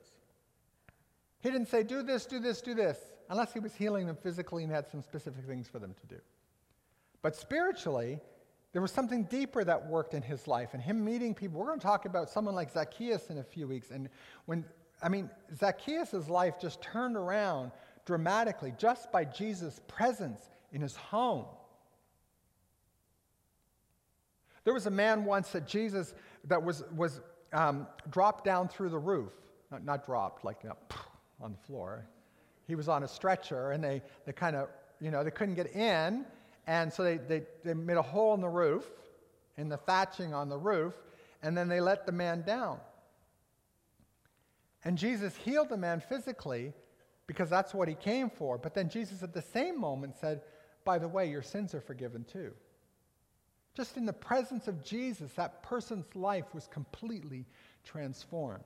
He 1.40 1.50
didn't 1.50 1.68
say, 1.68 1.82
do 1.82 2.02
this, 2.02 2.26
do 2.26 2.40
this, 2.40 2.60
do 2.60 2.74
this, 2.74 2.98
unless 3.30 3.52
he 3.52 3.60
was 3.60 3.74
healing 3.74 4.06
them 4.06 4.16
physically 4.16 4.64
and 4.64 4.72
had 4.72 4.88
some 4.88 5.02
specific 5.02 5.44
things 5.46 5.68
for 5.68 5.78
them 5.78 5.94
to 6.00 6.14
do. 6.14 6.20
But 7.22 7.36
spiritually, 7.36 8.20
there 8.72 8.82
was 8.82 8.92
something 8.92 9.24
deeper 9.24 9.64
that 9.64 9.86
worked 9.86 10.14
in 10.14 10.22
his 10.22 10.46
life 10.46 10.70
and 10.74 10.82
him 10.82 11.04
meeting 11.04 11.34
people. 11.34 11.60
We're 11.60 11.68
going 11.68 11.80
to 11.80 11.86
talk 11.86 12.06
about 12.06 12.28
someone 12.28 12.54
like 12.54 12.70
Zacchaeus 12.70 13.30
in 13.30 13.38
a 13.38 13.44
few 13.44 13.66
weeks. 13.66 13.90
And 13.90 14.08
when, 14.46 14.64
I 15.02 15.08
mean, 15.08 15.30
Zacchaeus' 15.56 16.28
life 16.28 16.60
just 16.60 16.82
turned 16.82 17.16
around 17.16 17.70
dramatically 18.08 18.72
just 18.78 19.12
by 19.12 19.22
Jesus' 19.22 19.82
presence 19.86 20.40
in 20.72 20.80
his 20.80 20.96
home. 20.96 21.44
There 24.64 24.72
was 24.72 24.86
a 24.86 24.90
man 24.90 25.26
once 25.26 25.50
that 25.50 25.66
Jesus 25.66 26.14
that 26.44 26.62
was, 26.62 26.84
was 26.96 27.20
um, 27.52 27.86
dropped 28.10 28.44
down 28.44 28.68
through 28.68 28.88
the 28.88 28.98
roof. 28.98 29.32
Not, 29.70 29.84
not 29.84 30.06
dropped, 30.06 30.42
like 30.42 30.56
you 30.62 30.70
know, 30.70 30.76
on 31.38 31.52
the 31.52 31.58
floor. 31.66 32.06
He 32.66 32.74
was 32.74 32.88
on 32.88 33.02
a 33.02 33.08
stretcher, 33.08 33.72
and 33.72 33.84
they, 33.84 34.00
they 34.24 34.32
kind 34.32 34.56
of, 34.56 34.70
you 35.02 35.10
know, 35.10 35.22
they 35.22 35.30
couldn't 35.30 35.54
get 35.54 35.74
in, 35.76 36.24
and 36.66 36.90
so 36.90 37.02
they, 37.04 37.18
they, 37.18 37.42
they 37.62 37.74
made 37.74 37.98
a 37.98 38.02
hole 38.02 38.32
in 38.32 38.40
the 38.40 38.48
roof, 38.48 38.86
in 39.58 39.68
the 39.68 39.76
thatching 39.76 40.32
on 40.32 40.48
the 40.48 40.56
roof, 40.56 40.94
and 41.42 41.54
then 41.54 41.68
they 41.68 41.82
let 41.82 42.06
the 42.06 42.12
man 42.12 42.40
down. 42.40 42.78
And 44.82 44.96
Jesus 44.96 45.36
healed 45.36 45.68
the 45.68 45.76
man 45.76 46.00
physically 46.00 46.72
because 47.28 47.48
that's 47.48 47.74
what 47.74 47.86
he 47.86 47.94
came 47.94 48.30
for. 48.30 48.58
But 48.58 48.74
then 48.74 48.88
Jesus, 48.88 49.22
at 49.22 49.32
the 49.32 49.42
same 49.42 49.78
moment, 49.78 50.16
said, 50.16 50.40
By 50.84 50.98
the 50.98 51.06
way, 51.06 51.30
your 51.30 51.42
sins 51.42 51.74
are 51.74 51.80
forgiven 51.80 52.24
too. 52.24 52.52
Just 53.76 53.96
in 53.96 54.06
the 54.06 54.12
presence 54.12 54.66
of 54.66 54.82
Jesus, 54.82 55.30
that 55.34 55.62
person's 55.62 56.16
life 56.16 56.52
was 56.52 56.66
completely 56.66 57.46
transformed. 57.84 58.64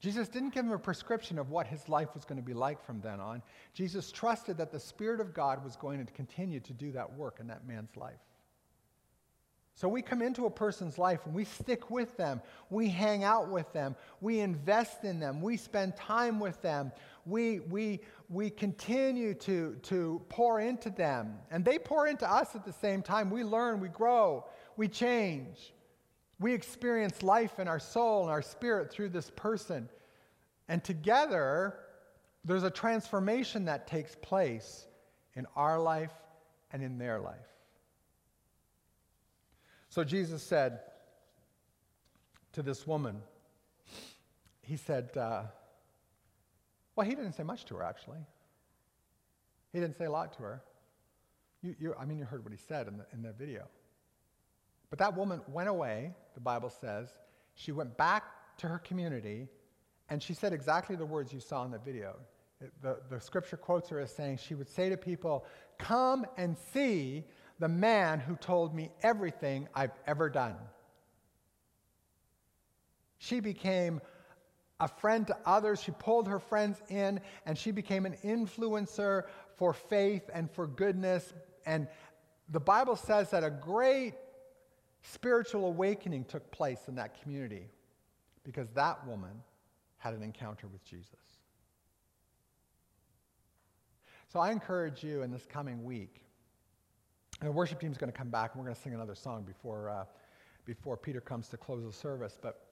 Jesus 0.00 0.26
didn't 0.26 0.52
give 0.52 0.64
him 0.64 0.72
a 0.72 0.78
prescription 0.78 1.38
of 1.38 1.50
what 1.50 1.66
his 1.66 1.88
life 1.88 2.08
was 2.14 2.24
going 2.24 2.40
to 2.40 2.44
be 2.44 2.54
like 2.54 2.84
from 2.84 3.00
then 3.00 3.20
on. 3.20 3.42
Jesus 3.72 4.10
trusted 4.10 4.56
that 4.56 4.72
the 4.72 4.80
Spirit 4.80 5.20
of 5.20 5.32
God 5.32 5.62
was 5.62 5.76
going 5.76 6.04
to 6.04 6.12
continue 6.12 6.60
to 6.60 6.72
do 6.72 6.92
that 6.92 7.14
work 7.14 7.38
in 7.40 7.46
that 7.46 7.66
man's 7.66 7.96
life. 7.96 8.18
So 9.76 9.88
we 9.88 10.02
come 10.02 10.22
into 10.22 10.46
a 10.46 10.50
person's 10.50 10.98
life 10.98 11.26
and 11.26 11.34
we 11.34 11.44
stick 11.44 11.90
with 11.90 12.16
them. 12.16 12.40
We 12.70 12.88
hang 12.88 13.24
out 13.24 13.48
with 13.48 13.72
them. 13.72 13.96
We 14.20 14.38
invest 14.38 15.02
in 15.02 15.18
them. 15.18 15.40
We 15.40 15.56
spend 15.56 15.96
time 15.96 16.38
with 16.38 16.62
them. 16.62 16.92
We, 17.26 17.58
we, 17.58 18.00
we 18.28 18.50
continue 18.50 19.34
to, 19.34 19.74
to 19.82 20.22
pour 20.28 20.60
into 20.60 20.90
them. 20.90 21.38
And 21.50 21.64
they 21.64 21.78
pour 21.78 22.06
into 22.06 22.30
us 22.30 22.54
at 22.54 22.64
the 22.64 22.72
same 22.72 23.02
time. 23.02 23.30
We 23.30 23.42
learn, 23.42 23.80
we 23.80 23.88
grow, 23.88 24.46
we 24.76 24.86
change. 24.86 25.72
We 26.38 26.52
experience 26.52 27.22
life 27.24 27.58
in 27.58 27.66
our 27.66 27.80
soul 27.80 28.22
and 28.22 28.30
our 28.30 28.42
spirit 28.42 28.92
through 28.92 29.08
this 29.08 29.30
person. 29.34 29.88
And 30.68 30.84
together, 30.84 31.78
there's 32.44 32.62
a 32.64 32.70
transformation 32.70 33.64
that 33.64 33.88
takes 33.88 34.14
place 34.22 34.86
in 35.34 35.46
our 35.56 35.80
life 35.80 36.12
and 36.70 36.80
in 36.82 36.98
their 36.98 37.18
life. 37.18 37.53
So 39.94 40.02
Jesus 40.02 40.42
said 40.42 40.80
to 42.54 42.62
this 42.62 42.84
woman, 42.84 43.22
He 44.60 44.76
said, 44.76 45.16
uh, 45.16 45.44
well, 46.96 47.06
he 47.06 47.14
didn't 47.14 47.34
say 47.34 47.44
much 47.44 47.64
to 47.66 47.76
her, 47.76 47.84
actually. 47.84 48.18
He 49.72 49.78
didn't 49.78 49.96
say 49.96 50.06
a 50.06 50.10
lot 50.10 50.32
to 50.32 50.42
her. 50.42 50.64
You, 51.62 51.76
you, 51.78 51.94
I 51.96 52.06
mean, 52.06 52.18
you 52.18 52.24
heard 52.24 52.42
what 52.42 52.52
he 52.52 52.58
said 52.58 52.88
in 52.88 52.98
the, 52.98 53.06
in 53.12 53.22
the 53.22 53.32
video. 53.32 53.68
But 54.90 54.98
that 54.98 55.16
woman 55.16 55.42
went 55.46 55.68
away, 55.68 56.12
the 56.34 56.40
Bible 56.40 56.70
says. 56.70 57.10
She 57.54 57.70
went 57.70 57.96
back 57.96 58.24
to 58.58 58.66
her 58.66 58.78
community, 58.80 59.46
and 60.10 60.20
she 60.20 60.34
said 60.34 60.52
exactly 60.52 60.96
the 60.96 61.06
words 61.06 61.32
you 61.32 61.38
saw 61.38 61.64
in 61.64 61.70
the 61.70 61.78
video. 61.78 62.16
It, 62.60 62.72
the, 62.82 62.98
the 63.10 63.20
scripture 63.20 63.56
quotes 63.56 63.90
her 63.90 64.00
as 64.00 64.12
saying, 64.12 64.38
She 64.38 64.56
would 64.56 64.68
say 64.68 64.88
to 64.88 64.96
people, 64.96 65.44
Come 65.78 66.26
and 66.36 66.56
see 66.72 67.26
the 67.58 67.68
man 67.68 68.20
who 68.20 68.36
told 68.36 68.74
me 68.74 68.90
everything 69.02 69.68
I've 69.74 69.92
ever 70.06 70.28
done. 70.28 70.56
She 73.18 73.40
became 73.40 74.00
a 74.80 74.88
friend 74.88 75.26
to 75.28 75.36
others. 75.46 75.80
She 75.80 75.92
pulled 75.92 76.28
her 76.28 76.38
friends 76.38 76.82
in 76.88 77.20
and 77.46 77.56
she 77.56 77.70
became 77.70 78.06
an 78.06 78.16
influencer 78.24 79.24
for 79.56 79.72
faith 79.72 80.28
and 80.32 80.50
for 80.50 80.66
goodness. 80.66 81.32
And 81.64 81.86
the 82.48 82.60
Bible 82.60 82.96
says 82.96 83.30
that 83.30 83.44
a 83.44 83.50
great 83.50 84.14
spiritual 85.02 85.66
awakening 85.66 86.24
took 86.24 86.50
place 86.50 86.80
in 86.88 86.96
that 86.96 87.20
community 87.22 87.68
because 88.42 88.68
that 88.74 89.06
woman 89.06 89.42
had 89.98 90.14
an 90.14 90.22
encounter 90.22 90.66
with 90.66 90.84
Jesus. 90.84 91.08
So 94.32 94.40
I 94.40 94.50
encourage 94.50 95.04
you 95.04 95.22
in 95.22 95.30
this 95.30 95.46
coming 95.46 95.84
week, 95.84 96.23
and 97.44 97.50
the 97.50 97.54
worship 97.54 97.78
team 97.78 97.92
is 97.92 97.98
going 97.98 98.10
to 98.10 98.16
come 98.16 98.30
back 98.30 98.52
and 98.54 98.58
we're 98.58 98.64
going 98.64 98.74
to 98.74 98.80
sing 98.80 98.94
another 98.94 99.14
song 99.14 99.42
before, 99.42 99.90
uh, 99.90 100.04
before 100.64 100.96
Peter 100.96 101.20
comes 101.20 101.46
to 101.48 101.58
close 101.58 101.84
the 101.84 101.92
service. 101.92 102.38
But 102.40 102.68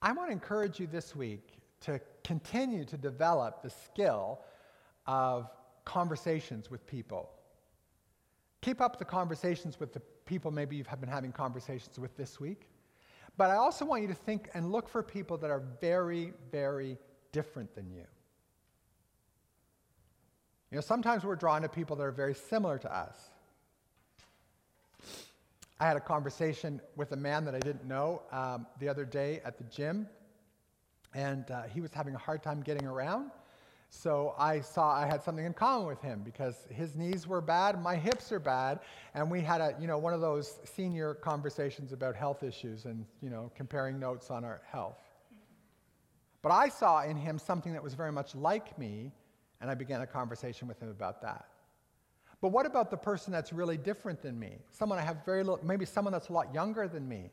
I 0.00 0.12
want 0.12 0.28
to 0.28 0.32
encourage 0.32 0.78
you 0.78 0.86
this 0.86 1.16
week 1.16 1.58
to 1.80 2.00
continue 2.22 2.84
to 2.84 2.96
develop 2.96 3.60
the 3.60 3.70
skill 3.70 4.38
of 5.08 5.50
conversations 5.84 6.70
with 6.70 6.86
people. 6.86 7.28
Keep 8.60 8.80
up 8.80 9.00
the 9.00 9.04
conversations 9.04 9.80
with 9.80 9.92
the 9.92 10.00
people 10.26 10.52
maybe 10.52 10.76
you've 10.76 11.00
been 11.00 11.08
having 11.08 11.32
conversations 11.32 11.98
with 11.98 12.16
this 12.16 12.38
week. 12.38 12.68
But 13.36 13.50
I 13.50 13.56
also 13.56 13.84
want 13.84 14.02
you 14.02 14.08
to 14.08 14.14
think 14.14 14.48
and 14.54 14.70
look 14.70 14.88
for 14.88 15.02
people 15.02 15.36
that 15.38 15.50
are 15.50 15.64
very, 15.80 16.34
very 16.52 16.98
different 17.32 17.74
than 17.74 17.90
you. 17.90 18.04
You 20.70 20.76
know, 20.76 20.82
sometimes 20.82 21.24
we're 21.24 21.34
drawn 21.34 21.62
to 21.62 21.68
people 21.68 21.96
that 21.96 22.04
are 22.04 22.12
very 22.12 22.34
similar 22.34 22.78
to 22.78 22.96
us. 22.96 23.30
I 25.80 25.86
had 25.86 25.96
a 25.96 26.00
conversation 26.00 26.78
with 26.94 27.12
a 27.12 27.16
man 27.16 27.46
that 27.46 27.54
I 27.54 27.58
didn't 27.58 27.86
know 27.86 28.20
um, 28.32 28.66
the 28.80 28.88
other 28.88 29.06
day 29.06 29.40
at 29.46 29.56
the 29.56 29.64
gym, 29.64 30.06
and 31.14 31.50
uh, 31.50 31.62
he 31.62 31.80
was 31.80 31.90
having 31.90 32.14
a 32.14 32.18
hard 32.18 32.42
time 32.42 32.60
getting 32.60 32.86
around. 32.86 33.30
So 33.88 34.34
I 34.38 34.60
saw 34.60 34.92
I 34.92 35.06
had 35.06 35.22
something 35.22 35.46
in 35.46 35.54
common 35.54 35.86
with 35.86 36.02
him 36.02 36.20
because 36.22 36.66
his 36.68 36.96
knees 36.96 37.26
were 37.26 37.40
bad, 37.40 37.82
my 37.82 37.96
hips 37.96 38.30
are 38.30 38.38
bad, 38.38 38.80
and 39.14 39.30
we 39.30 39.40
had 39.40 39.62
a 39.62 39.74
you 39.80 39.86
know 39.86 39.96
one 39.96 40.12
of 40.12 40.20
those 40.20 40.58
senior 40.64 41.14
conversations 41.14 41.92
about 41.92 42.14
health 42.14 42.42
issues 42.42 42.84
and 42.84 43.06
you 43.22 43.30
know 43.30 43.50
comparing 43.56 43.98
notes 43.98 44.30
on 44.30 44.44
our 44.44 44.60
health. 44.70 45.00
But 46.42 46.52
I 46.52 46.68
saw 46.68 47.04
in 47.04 47.16
him 47.16 47.38
something 47.38 47.72
that 47.72 47.82
was 47.82 47.94
very 47.94 48.12
much 48.12 48.34
like 48.34 48.78
me, 48.78 49.12
and 49.62 49.70
I 49.70 49.74
began 49.74 50.02
a 50.02 50.06
conversation 50.06 50.68
with 50.68 50.78
him 50.78 50.90
about 50.90 51.22
that. 51.22 51.46
But 52.40 52.48
what 52.48 52.66
about 52.66 52.90
the 52.90 52.96
person 52.96 53.32
that's 53.32 53.52
really 53.52 53.76
different 53.76 54.22
than 54.22 54.38
me? 54.38 54.58
Someone 54.70 54.98
I 54.98 55.02
have 55.02 55.24
very 55.24 55.42
little, 55.42 55.64
maybe 55.64 55.84
someone 55.84 56.12
that's 56.12 56.28
a 56.28 56.32
lot 56.32 56.54
younger 56.54 56.88
than 56.88 57.08
me. 57.08 57.30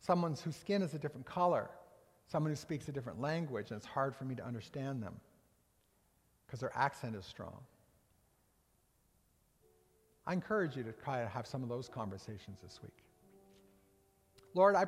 Someone 0.00 0.34
whose 0.42 0.56
skin 0.56 0.82
is 0.82 0.94
a 0.94 0.98
different 0.98 1.26
color. 1.26 1.68
Someone 2.26 2.52
who 2.52 2.56
speaks 2.56 2.88
a 2.88 2.92
different 2.92 3.20
language, 3.20 3.70
and 3.70 3.78
it's 3.78 3.86
hard 3.86 4.14
for 4.14 4.24
me 4.24 4.34
to 4.34 4.44
understand 4.44 5.02
them. 5.02 5.14
because 6.46 6.60
their 6.60 6.72
accent 6.74 7.14
is 7.14 7.26
strong. 7.26 7.60
I 10.26 10.32
encourage 10.32 10.76
you 10.76 10.82
to 10.82 10.92
try 10.92 11.22
to 11.22 11.28
have 11.28 11.46
some 11.46 11.62
of 11.62 11.68
those 11.68 11.88
conversations 11.88 12.58
this 12.62 12.80
week. 12.82 13.04
Lord, 14.54 14.74
I 14.76 14.84
pray. 14.84 14.86